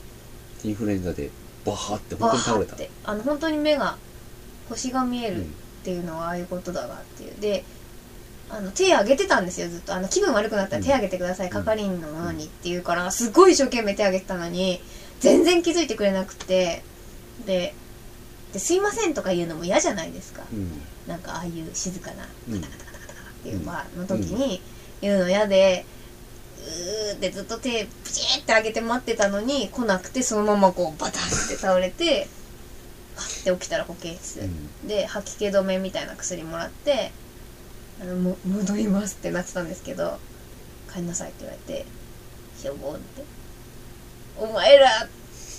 [0.64, 1.30] インフルエンザで
[1.66, 2.72] バーってバ本当に倒れた。
[2.72, 3.98] ーってあの本当に目が
[4.70, 5.54] 星が見えるっうん。
[5.84, 7.34] ていうのはああいうことだなっていう。
[7.40, 7.64] で
[8.50, 9.94] あの手挙げてたんですよずっと。
[9.94, 11.50] あの気分悪くなったら手挙げてください、ん。
[11.50, 14.80] 係員のものにっていうからすごい一生懸命手挙げてたのに
[15.20, 16.82] 全然気づいてくれなくて。
[17.44, 17.74] で
[18.52, 20.80] ですいませんとか言うのも嫌じゃないですか、うん。
[21.06, 22.61] なんかああいう静かなうん。
[22.62, 22.88] カタカタカタカタカタ
[23.40, 24.61] っていうバーの時に
[25.01, 25.85] 言うの嫌で
[26.59, 32.29] うーってずっと手プチって上げて待ってたのに来なくてそのままこうバタンって倒れて
[33.16, 34.88] パッて起きたら保健室、うん。
[34.88, 37.11] で吐き気止めみたいな薬もらって
[38.01, 40.18] あのも戻りますってなってたんですけど
[40.92, 41.85] 帰んなさいって言われて
[42.61, 43.38] しょぼんって。
[44.40, 45.09] お前ら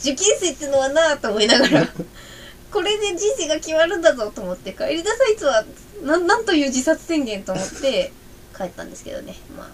[0.01, 1.87] 受験生ってのはなと思いながら
[2.71, 5.65] これで人生が決まるんだぞと思って帰りなさいとはなん
[6.03, 8.11] なんという自殺宣言と思って
[8.55, 9.35] 帰ったんですけどね。
[9.57, 9.69] まあ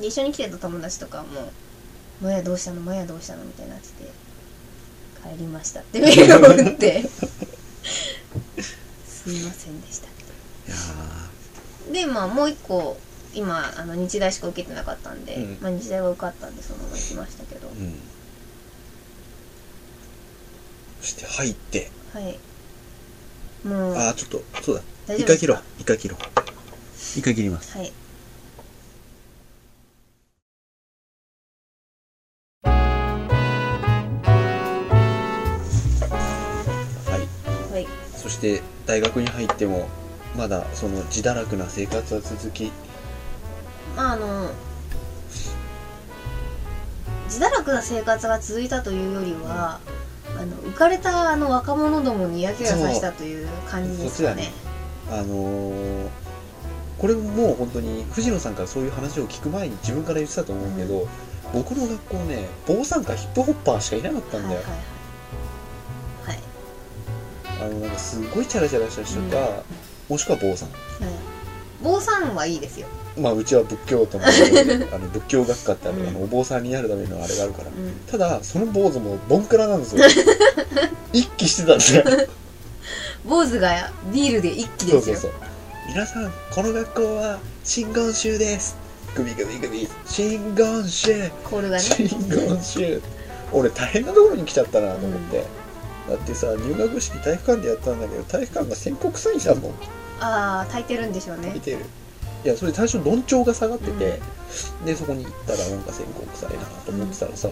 [0.00, 1.52] で一緒に来てた友達とかはもう
[2.24, 2.80] 「マヤどうしたの？
[2.80, 4.10] マヤどうしたの?」みたいになってて
[5.22, 7.08] 「帰りました」ってメールを打って。
[9.06, 10.06] すいませんでした。
[10.06, 10.10] い
[10.68, 10.76] や
[11.92, 12.96] でまあもう一個
[13.34, 15.58] 今あの日大しか受けてなかったんで、うん。
[15.60, 18.00] まあ、日大が受かったんでそのまま行きましたけど、ーうん。
[21.02, 21.90] そして入って。
[22.12, 22.38] はい。
[23.64, 25.26] もうああちょっとそうだ大丈夫ですか？
[25.26, 25.58] イカ切ろう。
[25.80, 26.18] イカ切ろう
[27.18, 27.92] イカ切りますはい。
[38.16, 39.88] そして大学に入っても
[40.36, 42.72] まだその自堕落な生活は続き。
[43.96, 44.50] まああの
[47.26, 49.80] 自堕落な生活が続いたというよりは
[50.38, 54.50] あの浮かれたあの若者どもに嫌気がさしたという感じですかね
[55.10, 56.08] あのー
[56.98, 61.06] これもう本当に藤野さんからそういう話を聞く前に自分から言ってたと思うけど、
[61.52, 64.64] 僕の学校ね坊さんかヒップホッパーしかいなかったんだよ、はい
[66.24, 66.38] はい。
[67.58, 67.70] はい。
[67.70, 69.36] あのなんかすごいチャラチャラした人か、
[70.08, 70.14] うん。
[70.14, 70.70] もしくは坊さん。
[70.70, 70.78] はい
[71.82, 72.86] 坊さんはいいですよ、
[73.18, 74.24] まあうちは仏教徒の
[74.94, 77.68] あの仏教学科ってあのお坊さんになるためのあれがあるから。
[77.68, 80.02] うん、ただその坊主もボンクラなんですよ。
[81.12, 82.02] 一気してたんですよ
[83.26, 85.00] 坊主がビールで一気ですよ。
[85.00, 85.32] そうそうそう。
[85.88, 88.76] 皆さんこの学校は真言宗です。
[89.16, 91.30] グビグビグビ真言宗。
[91.42, 91.82] コールがね。
[91.82, 93.02] 真言宗。
[93.52, 95.44] 俺大変なところに来ちゃったなと思って、
[96.08, 99.72] だってさ入学式体育館でやったんだけど体育館が宣告サインだもん。
[100.20, 101.50] ああ炊いてるんでしょうね。
[101.52, 101.78] 見てる。
[102.44, 104.20] いやそれ最初論調が下がってて、
[104.84, 107.48] でそこに行ったらなんか宣告臭いなと思ってたらさ、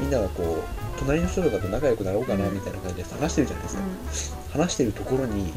[0.00, 5.52] みんながこう隣の人とかと仲良くなろうかなみたいな感じで話してるじゃないですか、話してるところに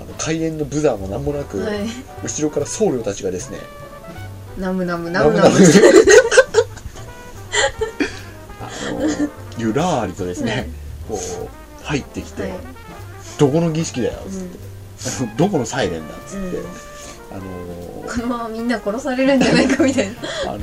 [0.00, 1.86] あの開演のブザーも何もなく、うん、はい。
[2.22, 3.58] 後ろから僧侶たちがですね
[4.58, 5.48] ナムナムナムナム。
[5.48, 5.50] あ
[8.92, 9.00] の
[9.58, 10.68] ゆらーりとですね、
[11.08, 12.52] こう入ってきて、はい。
[13.38, 15.34] どこの儀式だよ、うん。
[15.36, 16.66] どこのサイレンだっつって、うん。
[17.32, 17.42] あの
[18.08, 20.14] このままみんな殺されるんじゃないかみたいな。
[20.52, 20.60] あの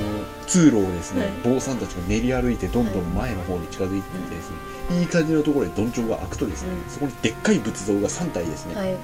[0.48, 1.32] 通路をですね、はい。
[1.44, 5.04] 坊さんたちが練り歩いてどんどん前の方に近づいていってですね、い。
[5.04, 8.96] い感じのところでどんちょうが開くとですね、うんそこにでっかい仏像が3体ですね、はい。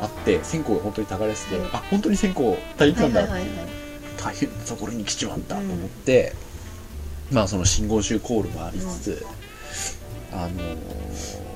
[0.00, 1.70] あって線香が本当にたがれてて、はい。
[1.72, 3.68] あ本当に線香焚いたんだ、はいはいはいはい。
[4.16, 6.34] 大変なところに来ちまったと思って、
[7.30, 9.26] まあその信号集コールもありつつ、
[10.32, 11.52] あのー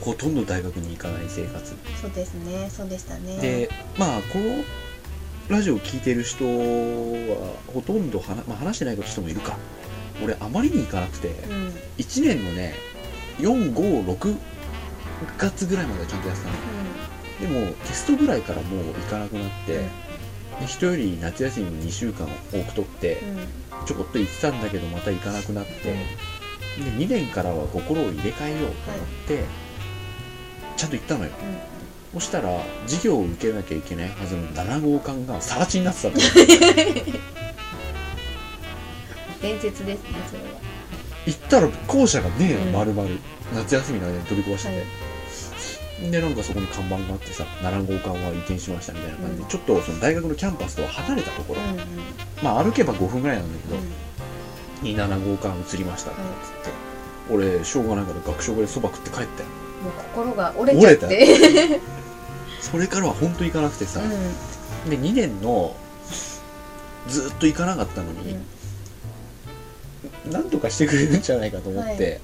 [0.00, 1.74] ほとんど大学に行かない生活。
[2.00, 3.38] そうですねそうでしたね。
[3.40, 4.62] でまあこの
[5.48, 9.56] ラジオを聞いてる人はほとんど話,、まあ、話してない人もいるか。
[10.22, 11.52] 俺あまりに行かなくて、うん。
[11.52, 12.74] うん1年のね
[13.38, 14.36] 456
[15.38, 17.60] 月ぐらいまではちゃんとやってたの。
[17.60, 19.78] でもテストぐらいからもう行かなくなって、
[20.60, 23.20] で人より夏休みも2週間多く取って
[23.80, 23.86] うん。
[23.86, 25.96] ちょこっと行ってたんだけどまた行かなくなって、で
[26.78, 29.44] 2年からは心を入れ替えようと思って、
[30.76, 31.30] ちゃんと行ったのよ
[32.14, 32.48] そしたら
[32.86, 36.14] 授業を受けなきゃいけないはずの7号館が更地になってたの
[39.42, 40.48] 伝説ですねそれは。
[41.26, 42.72] 行ったら校舎がねえうん。
[42.72, 43.08] の丸々。
[43.54, 44.84] 夏休みの間に取り壊して
[46.00, 49.48] て、でなんかそこに看板があってさ7号館は移転しましたみたいな感じで、うん。
[49.48, 51.76] ちょっとその大学のキャンパスとは離れたところ、うんうん
[52.42, 53.82] まあ歩けば5分ぐらいなんだけど、うん。
[54.82, 56.70] に7号館移りましたってはいつって、
[57.32, 59.48] 俺しょうがないから学食でそば食って帰ったよ
[59.86, 61.80] もう心が折れちゃって。
[62.60, 65.76] それからは本当行かなくてさ、うで2年の
[67.06, 70.32] ずっと行かなかったのに、ん。
[70.32, 72.20] なんとかしてくれるんじゃないかと思って、はい。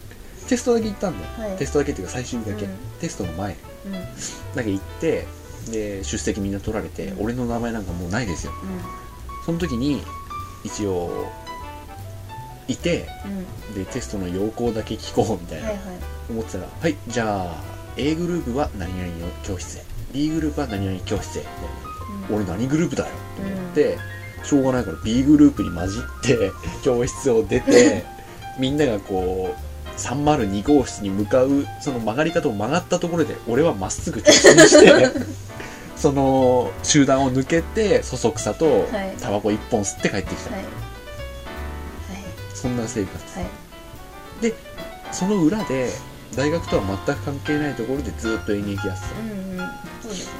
[0.48, 1.58] テストだけ行ったんだよ、はい。
[1.58, 2.72] テストだけっていうか最終日だけ、うん。
[3.00, 3.56] テストの前。
[3.86, 3.94] うん。
[3.94, 4.02] うん
[4.56, 5.26] だけ行って
[5.70, 7.24] で出席みんな取られて、うん。
[7.24, 8.52] 俺の名前なんかもうないですよ。
[8.52, 10.02] うその時に
[10.64, 11.30] 一応
[12.68, 13.74] いてんうん。
[13.74, 15.84] でテストの要項だけ聞こうみたいな、はいはい。
[16.30, 17.54] 思ってたらはいじゃあ
[17.96, 19.82] A グループは何々の教室へ。
[20.12, 21.42] B グループは何々教室へ。
[21.42, 21.68] みたいな
[22.28, 22.36] うん。
[22.36, 23.10] 俺何グループだよ。
[23.36, 23.98] と思って、
[24.44, 26.02] しょうがないから B グループに混じっ
[26.36, 28.04] て 教室を出て
[28.58, 35.10] みんながこう302号室に向かうその曲がり方を曲がったところで俺はまっすぐ直進して
[35.96, 39.14] その集団を抜けてそそくさとはい。
[39.20, 40.64] タバコ1本吸って帰ってきた、はい
[42.62, 43.38] そんな生活。
[43.38, 43.44] はい。
[43.44, 44.54] はい
[45.10, 45.90] その裏で
[46.34, 49.66] 大学とは全く関係ないところでずっと演劇やってうんうん。
[50.00, 50.38] そうですね。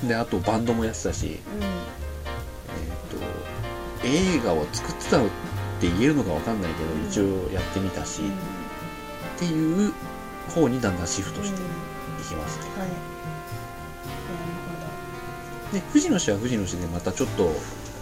[0.00, 1.26] たであとバンドもやってたし。
[1.26, 1.34] うん。
[1.34, 5.28] えー、と映画を作ってたのっ
[5.80, 7.06] て言えるのかわかんないけど、うん。
[7.06, 8.28] 一応やってみたし、うん。
[8.30, 8.32] っ
[9.38, 9.92] ていう
[10.48, 11.60] 方にだんだんシフトしてい
[12.26, 12.88] きますね、はい。
[12.88, 13.00] なる
[15.70, 15.78] ほど。
[15.78, 17.52] で藤野氏は藤野氏でまたちょっと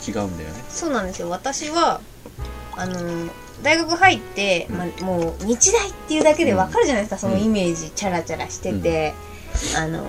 [0.07, 0.65] 違うんだよね。
[0.69, 1.31] そうなんですよ。
[1.31, 2.01] 私は
[2.77, 3.31] あの
[3.63, 9.15] 大学入って、まあ、もう日大っていうだけでわかるじゃないですか、そのイメージチャラチャラしてて、
[9.77, 10.05] あの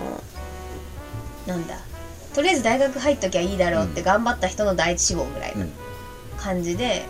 [1.45, 1.77] なんだ。
[2.33, 5.73] とりあえず大学入っときゃいいだろうって頑張った人の第一志望ぐらいのうん。
[6.35, 7.05] 感じで、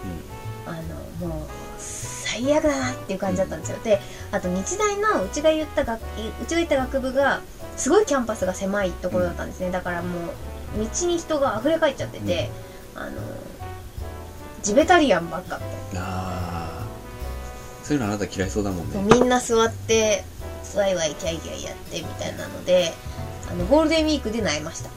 [0.67, 0.74] あ
[1.22, 1.48] のもう
[1.80, 4.00] 最悪だなっていう感じだったんですよ、で
[4.32, 7.41] あと日大のうちが言った学うちが行った学部が
[7.76, 10.30] すごいキャンパスが狭いところだったんですね、だからもう
[10.78, 12.52] 道に人が溢れ返っちゃってて、
[12.95, 13.12] あの
[14.62, 15.60] ジベタリアンばっか。
[15.91, 16.84] みた
[17.84, 20.23] そういうのあなた嫌いそうだもんな、ねみんな座って
[20.75, 22.93] ワイワイキャイキャイやってみたいなので
[23.51, 24.89] あのゴールデンウィークで萎えました。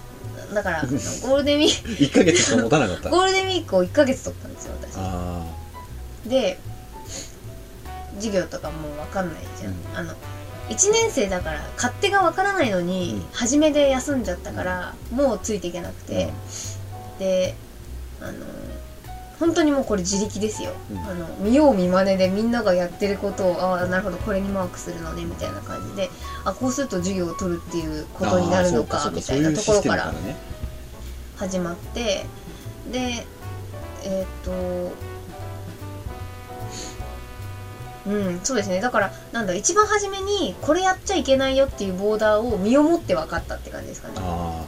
[0.54, 3.02] だから ゴールデンウィー1ヶ月しか持たなかった。
[3.04, 4.94] クゴールデンウィークを1ヶ月取ったんですよ私。
[4.98, 5.44] あ
[6.26, 6.58] で
[8.16, 9.76] 授業とかもう分かんないじゃん、うん。
[9.94, 10.14] あの
[10.68, 13.26] 1年生だから勝手が分からないのに、うん。
[13.32, 16.32] 初めで休んじゃったから、もうついていけなくあて、
[17.18, 17.54] で
[18.20, 18.32] あの
[19.38, 20.98] 本当にもうこれ自力ですよ、うん。
[20.98, 26.10] あの見よう見まねでみんながやってることをああなるほどこれにマークするのねみたいな感じで
[26.44, 30.14] あこうすると授業を取るっていうことになるのかみたいなところから
[31.36, 32.24] 始まって
[32.90, 33.26] で
[34.04, 35.05] えーっと
[38.06, 38.80] うんそうですね。
[38.80, 44.14] だからなんだ一番初めにこれやっちゃいけないよっていうボーダーを身をもって分かったって感じですかね。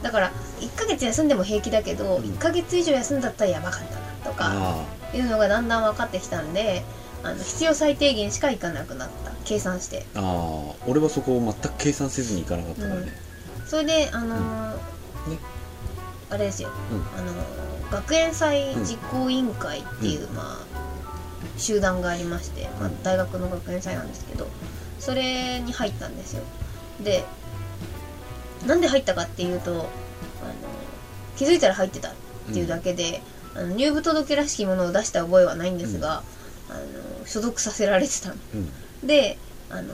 [0.01, 2.23] だから1ヶ月休んでも平気だけど、うん。
[2.23, 6.83] 1ヶ月以上休んだったらやばかったなとかあいうのがだんだん分かってきたんで
[7.23, 9.31] あの必要最低限しか行かなくなった。
[9.45, 10.05] 計算して。
[10.13, 10.73] ーあー。
[10.87, 13.17] 俺はそこを全く計算せずに行かなかったからね、
[13.65, 14.73] それであのー
[15.27, 15.31] うん。
[15.31, 15.39] ね。
[16.29, 16.97] あれですよ、うん。
[17.17, 20.78] あのー学園祭実行委員会っていう、まあ
[21.57, 23.03] 集団がありまして、まあう、ん。
[23.03, 24.47] 大学の学園祭なんですけど
[24.99, 26.43] それに入ったんですよ。
[27.03, 27.23] で
[28.67, 29.87] なんで入ったかっていうとあの
[31.37, 32.13] 気づいたら入ってたっ
[32.51, 33.21] ていうだけで、
[33.55, 36.23] あの入部届らしきものを出した覚えはないんですが、
[36.69, 38.35] あの所属させられてたの。
[38.55, 39.07] うん。
[39.07, 39.37] で
[39.69, 39.93] あの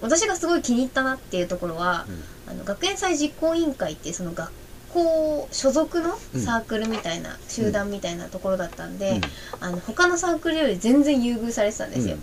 [0.00, 2.06] 私がすごい気に入ったなっていうところは、
[2.48, 4.50] あの学園祭実行委員会ってその学
[4.96, 6.40] 校所属のうん。
[6.40, 9.20] サークルみたいな、集団みたいなところだったんで、うん。
[9.60, 12.22] あの他のサークルより全然優遇されてたんですよ、うん。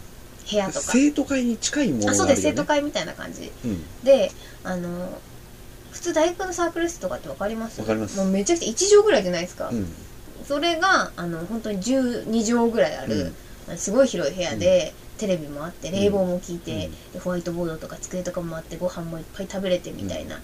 [0.49, 0.79] 部屋とか。
[0.81, 2.41] 生徒会に近いものね、あそうです。
[2.41, 3.51] 生徒会みたいな感じ。
[3.63, 3.83] うん。
[4.03, 4.31] で
[4.63, 5.21] あの
[5.91, 7.79] 普通大学のサークル室とかって分かります？
[7.79, 8.17] わかります。
[8.17, 9.87] もうめちゃくちゃ1畳ぐらいじゃないですか、うん。
[10.43, 13.31] それがあの本当に12畳ぐらいある、
[13.77, 20.41] すごい広い部屋で、テレビもあって冷房も効いて、でホワイトボードとか机とかもあってご飯もいっぱい食べれてみたいな、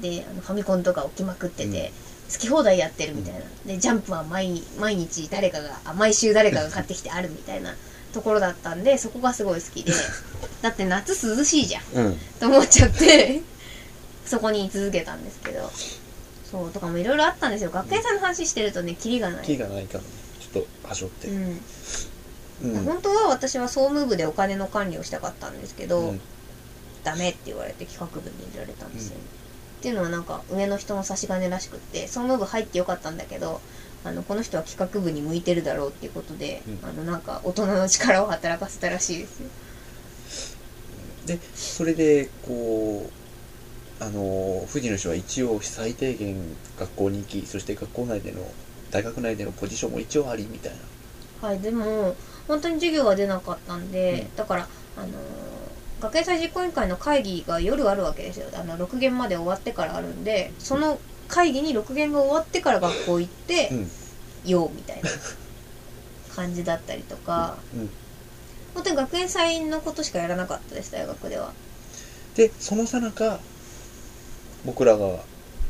[0.00, 2.06] であのファミコンとか置きまくってて、うん。
[2.32, 7.74] 好き放題やってるみたいな、でジャンプは毎毎日誰かがあ毎週誰かが買ってきてあるみたいな
[8.12, 9.92] ところだったんでそこがすごい好きで。
[10.62, 11.82] だって夏涼しいじゃん。
[11.94, 12.18] うん。
[12.40, 13.42] と思っちゃって
[14.26, 15.70] そこに居続けたんですけど。
[16.50, 17.70] そうとかもいろいろあったんですよ。
[17.70, 19.44] 学園祭の話してるとねキリがない。
[19.44, 20.06] キーがないからね。
[20.40, 21.28] ちょっとはしょって。
[21.28, 21.60] うん。
[22.62, 22.84] うん。
[22.84, 26.20] 本当は私は総務部でお金の管理をしたかったんですけど、うん。
[27.04, 29.16] ダメって言われて企画部に入れられたんですよ。
[29.16, 29.20] ね、
[29.78, 33.60] っていうのはなんか上の人の差し金らしくって総務部入ってよかったんだけど
[34.04, 36.78] あのこの人は企画部に向いてるだろうっていうことで、うん。
[36.88, 39.50] あのなんか大人の力を働かせたらしいですよ。
[41.26, 43.10] でそれでこ
[44.00, 46.36] うあの藤野氏は一応最低限
[46.78, 48.54] 学校に行きそして学校内での
[48.90, 50.78] 大学内でのポジションも一応ありみたいな。
[51.48, 54.36] はいでも本当に授業は出なかったんで、うん。
[54.36, 55.65] だからあのー
[56.00, 58.48] 学園祭実行委員会の会議が夜あるわけですよ。
[58.54, 63.90] あの6限まで終わってからあるんでその会議に6限が終わってから学校行って、うん。
[64.44, 65.10] ようみたいな
[66.34, 67.56] 感じだったりとか。
[67.74, 67.90] うん。
[68.74, 71.52] 本当に学園祭のことしかやらなかったです大学では。
[72.36, 73.40] でそのさなか
[74.66, 75.20] 僕らが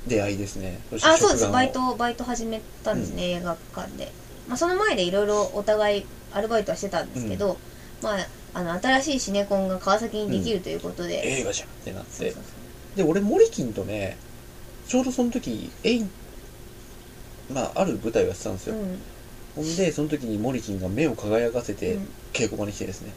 [0.09, 0.81] 出会いですね。
[0.91, 1.49] そしてあそうです。
[1.51, 4.11] バイトバイト始めたんですね、映画館で、
[4.49, 7.57] まあ、その前でいろいろお互いアルバイトはしてたんですけど、
[8.03, 8.19] まあ
[8.57, 12.11] あの新しいシネコンが川崎にできるということで、映画じゃんってなって。
[12.11, 12.43] そうそう
[12.97, 14.17] で俺モリキンとね
[14.89, 16.11] ちょうどその時エイン
[17.53, 18.99] まあある舞台をやってたんですよ、そううん。
[19.57, 22.09] ほんでその時にモリキンが目を輝かせてうん。
[22.33, 23.13] 稽古場に来てですね、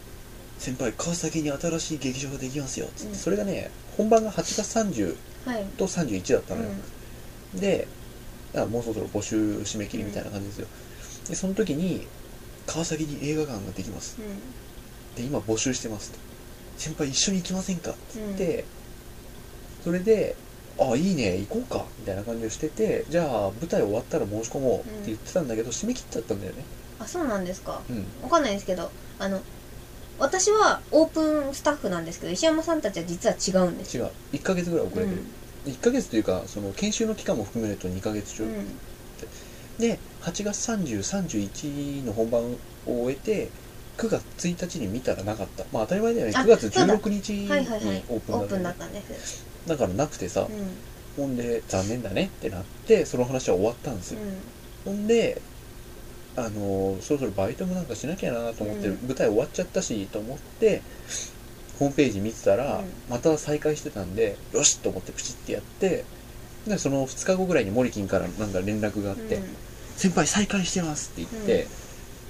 [0.58, 3.16] 先輩川崎に新しい劇場ができますよっつって、うん。
[3.16, 5.64] それがね本番が8月30はい。
[5.78, 6.70] と31だったのよ、
[7.56, 7.88] うで
[8.52, 10.68] だからもうそろそろ募集締め切りみたいな感じですよ、
[11.30, 12.06] でその時に
[12.68, 14.18] 川崎に映画館ができます。
[14.20, 14.24] ん
[15.20, 16.18] で今募集してますと。
[16.78, 18.64] 先輩一緒に行きませんかっつうんって、
[19.84, 20.36] それで
[20.80, 23.26] あいいね行こうかみたいな感じをしててじゃあ
[23.60, 26.64] 舞台終わったら申し込もうって言ってたんだけど、締め切っちゃったんだよね。
[27.00, 27.82] あそうなんですか。
[27.90, 28.06] うん。
[28.24, 29.42] わかんないですけどあの
[30.20, 33.98] 私はオープンスタッフなんですけど石山さんたちは実は違うんです。
[33.98, 34.10] 違う。
[34.32, 35.18] 1ヶ月ぐらい遅れてる、
[35.66, 38.50] う1ヶ月というかその研修の期間も含めると2ヶ月中、ん。
[39.80, 43.50] で8月3031の本番を終えて
[44.00, 45.66] 9月1日に見たらなかった。
[45.74, 46.34] まあ当たり前だよね。
[46.36, 46.98] あ9月そうだ。
[46.98, 48.04] 16日にはいはいはい。
[48.08, 50.48] オープンだった,、オープンだったんですだからなくてさ、うん。
[51.18, 54.20] ほんで残念だねってなってその話は終わったんですよ、
[54.86, 54.94] うん。
[54.94, 55.42] ほんで
[56.38, 59.00] あのーそろそろバイトもなんかしなきゃなと思って、うん。
[59.06, 60.82] 舞台終わっちゃったしと思って
[61.78, 62.86] ホームページ見てたら、うん。
[63.10, 66.06] また再開してたんでよしと思ってプチってやって
[66.66, 69.44] でその2日後ぐらいにモリキンからなんか連絡があって、うん。
[69.98, 71.68] 先輩再開してますって言って、ん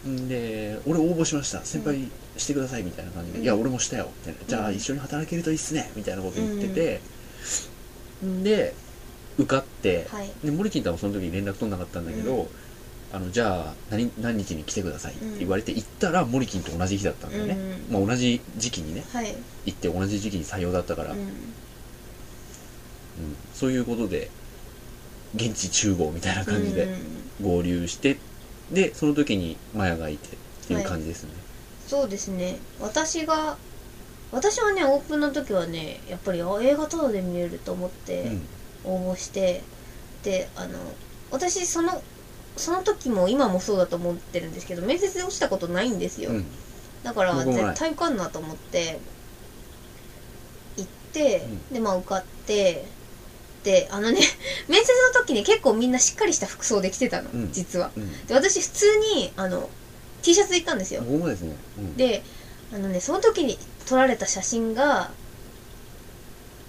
[0.05, 1.59] で俺応募しました。
[1.65, 3.43] 先輩してくださいみたいな感じで、うん。
[3.43, 5.91] いや俺もしたよみたいなじゃあうん一緒に働けるといいっすね。
[5.95, 7.01] みたいなこと言ってて、
[8.25, 8.43] ん。
[8.43, 8.73] で
[9.37, 10.31] 受かって、はい。
[10.43, 12.47] でモリキンとはその時に連絡取んなかったんだけど、うん。
[13.11, 17.57] あのじゃあ何何日に来てくださいって言われて行ったらモリキンと同じ日だったんだよね、
[17.89, 19.35] うんまあ、同じ時期にねはい。
[19.65, 21.19] 行って同じ時期に採用だったから、うん。
[21.19, 21.25] うん。
[23.55, 24.29] そういうことで
[25.35, 26.87] 現地集合みたいな感じで
[27.41, 27.45] うん。
[27.45, 28.17] 合流して、
[28.71, 31.31] でその時にマヤがいてっていう感じですね、
[31.87, 32.57] そうですね。
[32.79, 33.57] 私が
[34.31, 38.37] 私はねオープンの時はねやっぱりあ映画タダで見れると思って
[38.83, 39.63] 応募して、
[40.23, 40.77] であの
[41.31, 42.03] 私その
[42.55, 46.45] その時も今もそうだと思ってるんですけど面接で落ちたことないんですよ、うん。
[47.03, 48.99] だから絶対受かんなと思って
[50.77, 52.85] 行って、うでまあ受かって
[53.63, 54.19] であのね
[54.67, 57.51] 面接の時に結構みんなしっかりした服装で来てたの、うん。
[57.51, 57.91] 実は。
[57.95, 58.27] うん。
[58.27, 58.85] で私普通
[59.15, 59.69] にあの
[60.21, 61.97] T シャツで行ったんですよ、僕もですね、うん。
[61.97, 62.23] で
[62.73, 63.57] あのねその時に
[63.87, 65.11] 撮られた写真が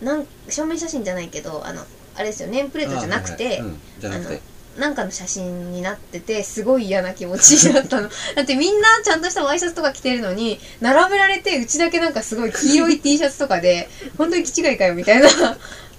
[0.01, 1.85] なん証明写真じゃないけどあの
[2.15, 3.61] あれですよネームプレートじゃなくて、あはいはい。
[3.61, 3.81] うん。
[4.01, 4.51] じゃなくて。
[4.79, 8.09] なんかの写真になっててすごい嫌な気持ちだったの。
[8.37, 15.29] だってみんなちゃんとしたワイシャツとか着てるのに並べられてうちだけなんかすごい黄色い T シャツとかで本当に気違いかよみたいな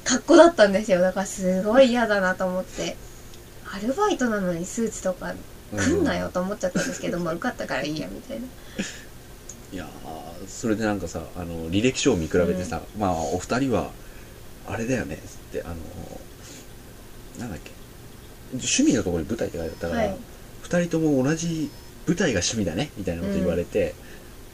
[0.04, 1.02] 格好だったんですよ。
[1.02, 2.98] だからすごい嫌だなと思って。
[3.74, 5.34] アルバイトなのにスーツとか
[5.74, 8.46] 来んなよと思っちゃったんですけど、まあ受かったからいいやみたいな。
[9.72, 13.92] いやーそれでなんかさあの履歴書を見比べてさ、まあお二人は
[14.68, 15.76] あれだよねっつってあの
[17.40, 17.72] なんだっけ。
[18.52, 20.18] 趣味のところに舞台って書いてあったから、はい。
[20.64, 21.72] 二人とも同じ
[22.06, 23.96] 舞台が趣味だねみたいなこと言われて、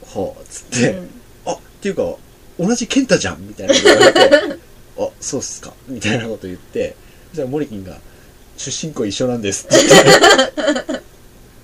[0.05, 1.09] はあっつって、うん。
[1.47, 2.15] あっていうか
[2.59, 4.13] 同じ健太じゃんみたいなこと言われ
[4.55, 4.59] て
[4.99, 6.95] あそうっすかみたいなこと言って
[7.29, 7.97] そしたらモリキンが
[8.57, 11.01] 「出身校一緒なんです」 って言って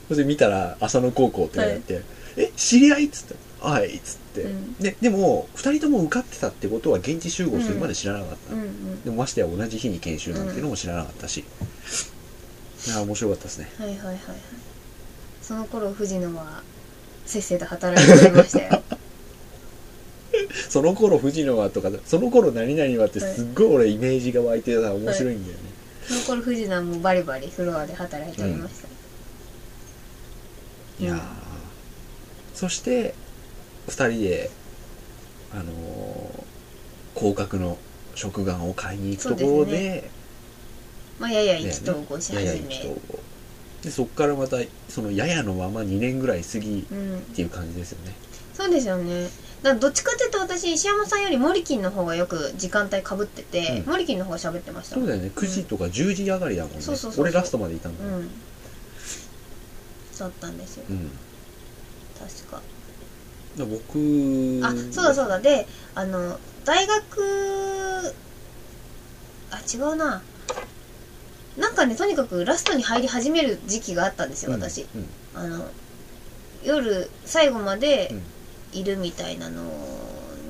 [0.07, 2.01] それで見たら浅野高校って書いてあって
[2.37, 4.73] 「え知り合い?」っつって「はい」っつって、うん。
[4.75, 11.43] ででも二人とも受かってたってことは現地集合するまで知らなかった、うんうんでもましてや同じ日に研修なんていうのも知らなかったし、
[12.87, 13.69] いや面白かったですね。
[13.77, 14.17] はいはいはいはい。
[15.41, 16.63] その頃藤野は
[17.25, 18.82] せっせと働いておりましたよ
[20.73, 25.63] その頃藤野はとかその頃何々はってすっごい俺イメージが湧いてさ面白いんだよね、
[26.03, 28.87] その頃藤野はもうバリバリフロアで働いておりました、
[31.03, 31.19] いやー。
[32.55, 33.13] そして
[33.87, 34.49] 2人で
[35.53, 36.43] あのー
[37.19, 37.77] 広角の
[38.15, 40.09] 食玩を買いに行くところでで
[41.19, 42.97] まあやや意気投合し始め、
[43.83, 44.57] でそっからまた
[44.89, 47.21] そのややのまま2年ぐらい過ぎっうん。
[47.35, 48.15] ていう感じですよね。
[48.55, 49.29] そうですよね
[49.63, 53.91] だどっちかっていうと私石山さんよりモリキンの方がよく時間帯かぶってて、うん。
[53.91, 54.95] モリキンの方が喋ってました。
[54.95, 55.31] そうだよね。
[55.33, 57.23] 9時とか10時上がりだもんね、そうそうそうそう。
[57.23, 58.29] 俺ラストまでいたんだよ、うん。
[60.11, 60.83] そうだったんですよ。
[60.89, 61.11] うん。
[62.19, 62.61] 確か。
[63.57, 65.39] だ僕あそうだそうだ。
[65.39, 68.13] であの大学
[69.49, 70.21] あ違うな。
[71.57, 75.07] なんかねとにかくラストに入り始める時期があったんですよ私、うん。
[75.35, 75.67] あの
[76.63, 78.23] 夜最後までうん
[78.73, 79.63] いるみたいなの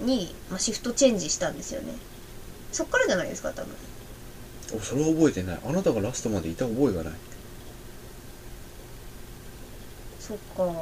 [0.03, 1.93] に、まあ、シフトチェンジしたんですよね。
[2.71, 3.73] そっからじゃないですか多分。
[4.75, 5.59] おそれは覚えてない。
[5.63, 7.13] あなたがラストまでいた覚えがない。
[10.19, 10.73] そっか、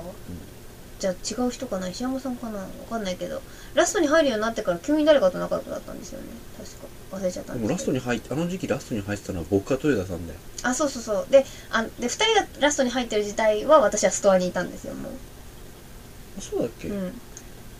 [0.99, 1.89] じゃあ違う人かな？
[1.89, 2.59] 石山さんかな？
[2.59, 3.41] わかんないけど。
[3.73, 6.27] ラストに入るようになってから急に誰かと仲良くなったんですよね。
[6.57, 7.01] 確か。
[7.11, 11.27] 忘れちゃったでもラスんですけどトに入ってあの時期ラストに入ってたのは僕か豊田さんだよあそうそうそう。
[11.29, 15.09] であで2人がラストに入ってる時代は私はストアにいたんですよも
[16.37, 17.21] あそうだっけ、う、うん、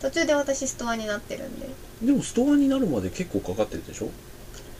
[0.02, 1.68] 途中で私ストアになってるんで。
[2.02, 4.10] でもストアになるまで結構かかってるでしょ？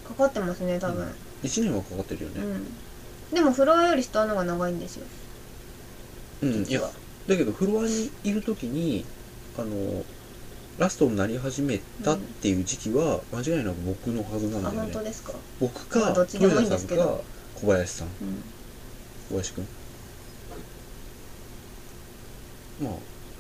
[0.08, 1.06] かかってますね多分。
[1.44, 2.40] 1年はかかってるよね。
[2.42, 5.06] うん、でもフロアよりストアの方が長いんですよ。
[6.42, 6.80] うん、いや
[7.28, 9.04] だけどフロアにいる時に
[9.56, 10.04] あの
[10.78, 15.34] ラストになり始めたっていう時期は間違いなく僕のはずなんだあよね、本当ですか？
[15.60, 18.08] 僕まあかどっちでもいいん豊田さんかですけど小林さん。
[18.08, 18.14] うん。
[19.28, 19.68] 小林くん。
[22.82, 22.92] まあ、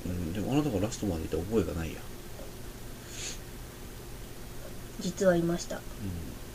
[0.06, 2.00] うん、でもあなたがラストまでいた覚えがないや、
[5.00, 5.80] 実はいました。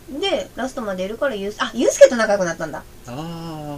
[0.09, 2.83] うん、でラストまでいるからゆうすあゆうすけと仲良くなったんだ。
[3.07, 3.77] あ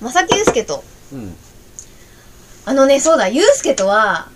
[0.00, 0.82] 正木ゆうすけと。
[1.12, 1.36] あうん。
[2.66, 4.28] あのねそうだゆうすけとは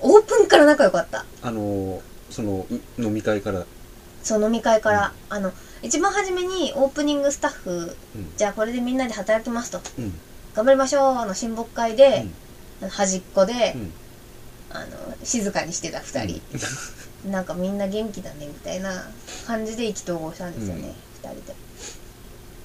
[0.00, 1.24] オープンから仲良かった。
[1.42, 3.66] あのそのう飲み会から。
[4.22, 8.36] そう飲み会から、あの一番初めにオープニングスタッフ、うん。
[8.36, 9.80] じゃあこれでみんなで働きますと。
[9.98, 10.12] うん。
[10.54, 12.26] 頑張りましょうあの親睦会で、
[12.90, 13.92] 端っこで、うん。
[14.68, 14.86] あの
[15.22, 16.42] 静かにしてた2人、
[17.30, 19.08] なんかみんな元気だねみたいな
[19.46, 21.54] 感じで意気投合したんですよね、2人で。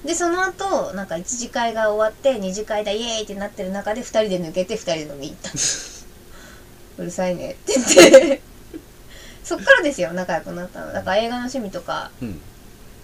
[0.05, 5.51] でその後なんか1次会が終わって2次会だイエーイってなってる中で2人で抜けて2人で飲みに行った。
[6.97, 8.41] うるさいねって言って。
[9.45, 10.91] そっからですよ仲良くなったの。
[10.91, 12.41] だから映画の趣味とかうん。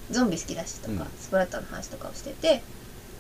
[0.10, 1.08] ゾンビ好きだしとか、うん。
[1.22, 2.64] スプラッターの話とかをしてて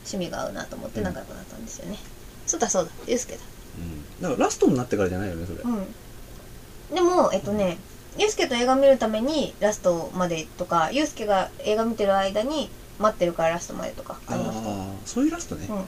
[0.07, 1.97] 趣味が合うなと思って仲良くなったんですよね、
[2.45, 3.39] そうだそうだユうスケだ
[3.77, 4.21] うん。
[4.21, 5.59] だからラストになってからじゃないよねそれ。
[5.59, 6.95] うん。
[6.95, 7.77] でもえっとね
[8.17, 15.75] ユうスケと映画見るためにラストまでとかユうスケが映画見てる間に待ってるからラストまでとかありましたああそういうラストね、うん。
[15.75, 15.83] だ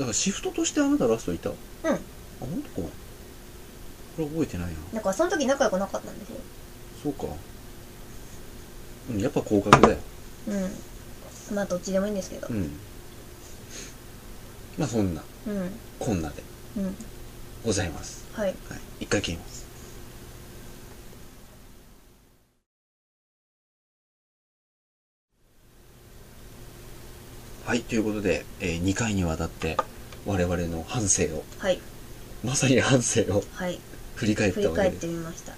[0.00, 1.50] からシフトとしてあなたラストいた？
[1.50, 1.98] あうん。
[2.38, 2.88] 本当か。
[4.16, 4.74] これ覚えてないな。
[4.94, 6.36] だからその時仲良くなかったんですよ。
[7.02, 7.26] そうか。
[9.10, 9.98] うんやっぱ広角だよ。
[10.48, 11.56] うん。
[11.56, 12.46] まあどっちでもいいんですけど。
[12.48, 12.70] うん。
[14.78, 15.22] まあそんな。
[15.46, 15.70] うん
[16.04, 16.42] こんなで
[16.76, 16.96] うん
[17.64, 18.24] ございます。
[18.32, 18.46] はい。
[18.48, 18.56] はい。
[19.00, 19.64] 一回切ります。
[27.64, 27.82] はい。
[27.82, 29.76] ということで、え2回にわたって
[30.26, 31.78] 我々の反省をはい。
[32.42, 33.78] まさに反省をはい。
[34.16, 35.00] 振り返っ振り返ったわけです。
[35.02, 35.52] てみました。
[35.52, 35.54] い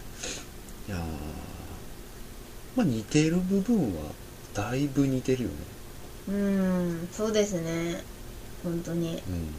[0.91, 1.01] やー
[2.77, 4.13] まあ似てる部分は
[4.53, 5.55] だいぶ似てるよね。
[6.29, 6.35] うー
[7.05, 7.09] ん。
[7.11, 8.03] そうですね。
[8.63, 9.23] 本当に。
[9.27, 9.55] うん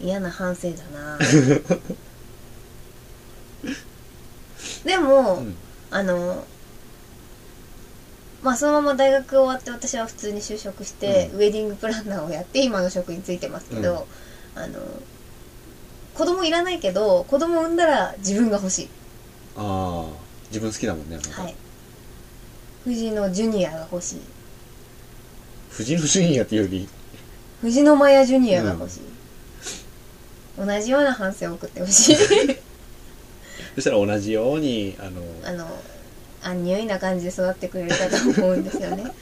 [0.00, 1.18] 嫌な反省だな。
[4.84, 5.54] でも、うん。
[5.90, 6.44] あの
[8.42, 14.06] まあそのまま大学終わって私は普通に就職して、うウェディングプランナーをやって今の職に就いてますけど、
[14.54, 14.78] あの
[16.14, 18.88] 子供いらないけど子供産んだら自分が欲しい。
[19.56, 20.12] ああ
[20.48, 21.54] 自分好きだもんねはい。
[22.84, 24.20] 藤野ジュニアが欲しい。
[25.70, 26.88] 藤野ジュニアっていうより
[27.60, 29.00] 藤野マヤジュニアが欲しい、
[30.58, 32.16] 同じような反省を送ってほしい。
[33.74, 35.68] そしたら同じようにあのあの
[36.42, 39.12] アンニュイな感じで育ってくれるかと思うんですよね。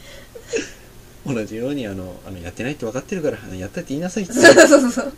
[1.26, 4.32] 同じようにあのあのやってないって分かってるからやったって言いなさいって。
[4.32, 5.12] そうそうそう。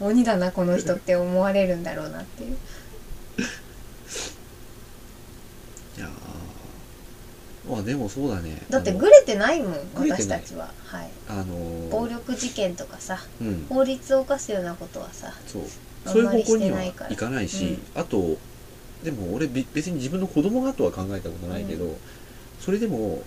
[0.00, 2.56] 鬼だなこの人って思われるんだろうなっていう
[5.96, 6.14] いやーま
[7.72, 8.60] あでもそうだね。
[8.68, 10.70] だってグレてないもん私たちは。
[10.84, 11.08] はい。
[11.28, 13.66] あのー暴力事件とかさうん。
[13.68, 15.62] 法律を犯すようなことはさそう。
[16.06, 18.36] そういう方向にはいかないし、あと
[19.02, 21.96] でも俺べ別に自分の子供がとは考えたことないけど、
[22.60, 23.22] それでも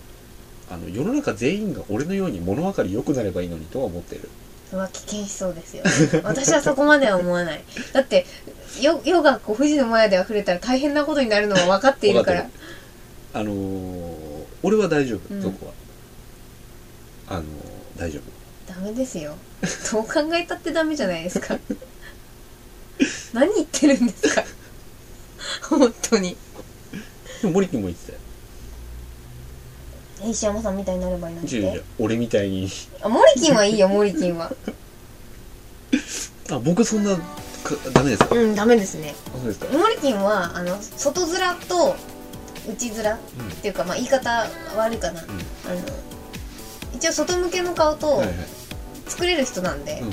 [0.70, 4.28] あの世の中全員が俺のように物分かり良くなればいいのにとは思ってる。
[4.70, 5.82] それは危険しそうですよ。
[6.22, 7.64] 私はそこまでは思わない。
[7.92, 8.26] だって
[8.80, 12.48] よ世がこう富士の前で溢れたら大変なことになるのは分かっているから。
[13.34, 14.07] あのー
[14.62, 15.42] 俺は大丈夫、うん。
[15.42, 15.72] そこは。
[17.28, 17.44] あのー
[17.98, 18.72] 大丈夫。
[18.72, 19.34] ダメですよ。
[19.92, 21.58] どう考えたってダメじゃないですか。
[23.32, 24.44] 何言ってるんですか。
[25.68, 26.36] 本当に。
[27.42, 28.12] でも森君も言ってた
[30.24, 30.30] よ。
[30.30, 31.72] 石山さんみたいになればいいのにっ違う違う。
[31.80, 32.68] て俺みたいに。
[33.02, 34.52] あモリキンはいいよモリキンは。
[36.50, 37.20] あ僕そんなか
[37.92, 38.34] ダメですか？
[38.34, 39.14] うんダメですね。
[39.34, 39.66] あそうですか。
[39.76, 41.96] モリキンはあの外面と
[42.68, 43.16] 内面っ
[43.62, 44.46] ていうかまあ言い方
[44.76, 45.28] 悪いかな、うん。
[45.28, 45.38] あの
[46.94, 48.36] 一応外向けの顔とはいはい。
[49.06, 50.12] 作れる人なんで、うん。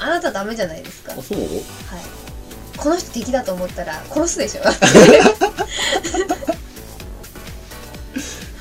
[0.00, 1.12] あなたダメじゃないですか。
[1.12, 1.38] はいあそう？
[2.78, 4.62] この人敵だと思ったら殺すでしょ。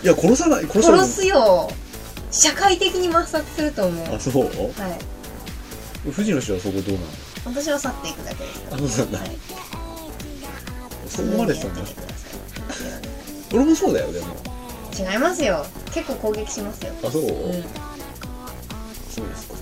[0.04, 1.00] いや殺さない殺さない。
[1.02, 1.72] 殺すよ
[2.30, 4.16] 社会的に抹殺すると思う。
[4.16, 4.44] あそう？
[4.44, 4.52] はい。
[6.12, 7.08] 富士の人はそこどうなの？
[7.46, 8.62] 私は去っていくだけです。
[8.62, 9.38] からあそうなんだ、はい。
[11.08, 11.74] そこまでしたん
[13.54, 14.28] 俺もそうだよでも。
[14.98, 15.66] 違いますよ。
[15.94, 16.94] 結構攻撃しますよ。
[17.04, 17.30] あそう、うん。
[17.30, 17.64] はい
[19.10, 19.56] そうですか。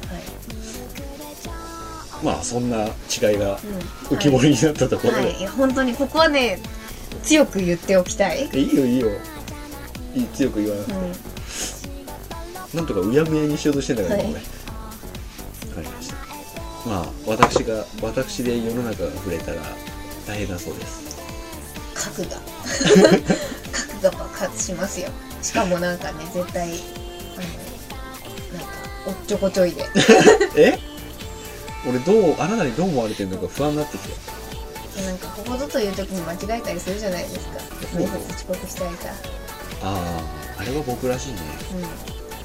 [2.23, 4.15] まあそんな違いがうん。
[4.15, 5.41] 浮き彫りになったところで、はい、い。
[5.43, 6.59] や本当にここはね
[7.23, 9.09] 強く言っておきたい、えいいよいいよ。
[10.15, 14.25] いい強く言わなくて、うん、なんとかうやむやにしようとしてんだから、はい。
[14.25, 14.41] 今俺
[15.71, 16.15] わかりました。
[16.89, 19.61] まあ私が私で世の中が触れたら
[20.27, 21.17] 大変だそうです。
[21.93, 22.37] 核が
[23.71, 25.09] 核が爆発しますよ。
[25.41, 26.69] しかもなんかね絶対
[27.35, 27.41] あ
[28.53, 28.73] のなんか
[29.07, 29.85] おっちょこちょいで。
[30.55, 30.79] え？
[31.87, 37.61] 俺どうあなたにどう思われてるのか不安になってきてなんかここぞという時に間違えたりするじゃないですか。
[37.95, 39.09] 面接遅刻したりさ
[39.81, 40.21] あ
[40.57, 41.37] ああれは僕らしいね。
[41.73, 41.83] うん。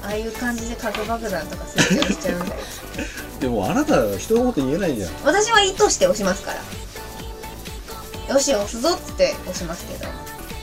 [0.07, 2.61] ああいう感じで核爆弾とか設置をしちゃうんだよ。
[3.41, 5.11] でもあなた人のこと言えないじゃん。
[5.25, 6.61] 私は意図して押しますから
[8.29, 10.09] よし押すぞっつって押しますけど。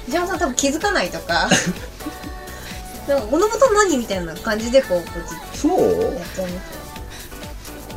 [0.04, 1.48] 藤山さん多分気づかないとか。
[3.08, 5.80] なんかこのボタン何みたいな感じでこうこっちそう？
[6.14, 6.60] やっちゃいま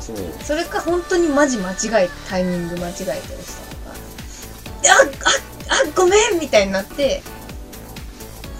[0.01, 0.33] すよそう。
[0.43, 3.21] それか本当にマジ間違えタイミング間違えて押し
[4.81, 5.29] たとか。
[5.29, 5.33] あ
[5.69, 7.21] ああごめんみたいになって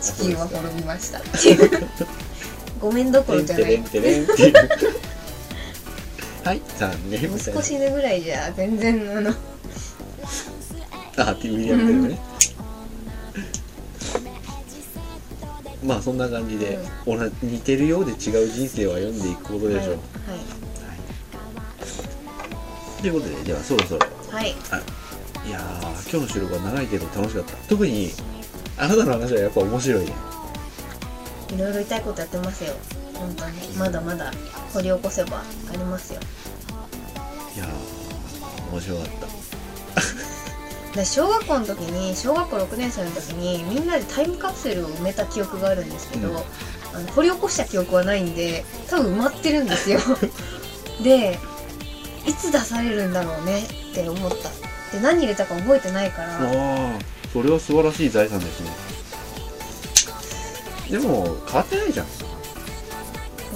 [0.02, 1.18] 地球は滅びました。
[1.20, 1.88] っていう
[2.80, 3.84] ごめんどころじゃない。
[6.44, 7.22] はい残念。
[7.22, 9.34] みたいな息子死ぬぐらいじゃ全然あの
[11.18, 12.20] あっていうウィリアム・テルね。
[15.84, 20.02] まあそんな感じで、同じ似てるようで違う人生を歩んでいくことでしょう、はい。
[23.02, 24.08] ということでではそろそろ。
[24.32, 24.84] はい、はい。
[25.48, 27.56] いやー今日の収録は長いけど楽しかった。
[27.68, 28.10] 特に
[28.78, 30.12] あなたの話はやっぱ面白いね。
[31.56, 32.74] いろいろ痛いことやってますよ。
[33.14, 33.60] 本当に。
[33.78, 34.34] まだまだ
[34.74, 36.20] 掘り起こせばありますよ。
[37.56, 39.45] いやー面白かった
[40.96, 46.36] で小学校の時に小学校6年生の時にみんなでタイムカプセルを埋めた記憶があるんですけど、うん。
[46.38, 50.00] あの掘り起こした記憶はないんで多分埋まってるんですよ。
[51.04, 51.38] で
[52.26, 54.50] いつ出されるんだろうねって思った。
[54.96, 56.36] で何入れたか覚えてないから。
[56.36, 57.00] ああ
[57.34, 58.72] それは素晴らしい財産ですね。
[60.90, 62.26] でも変わってないじゃん、うん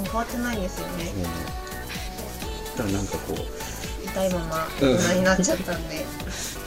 [0.05, 1.11] 変わってないんですよね。
[1.15, 3.35] うん、だからなんかこ
[4.13, 6.05] 痛いままうん大人になっちゃったんで、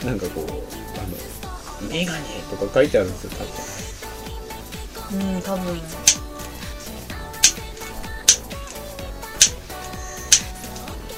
[0.03, 2.19] うなんかこうあのメガネ
[2.49, 3.31] とか書いてあるんですよ
[5.11, 5.35] 多分。
[5.35, 5.81] うん多分。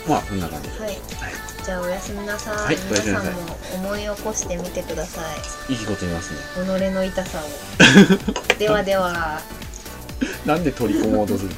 [0.08, 0.70] まあこんな感じ。
[0.70, 0.90] ではい。
[0.90, 1.00] はい。
[1.64, 5.22] じゃあおやすみなさい、はい皆さんも思い起こしてみてくださ
[5.68, 5.74] い。
[5.74, 6.40] いいこと言いますね。
[6.56, 7.44] 己の痛さを。
[8.60, 9.42] ではでは。
[10.46, 11.50] なんで取り込もうとする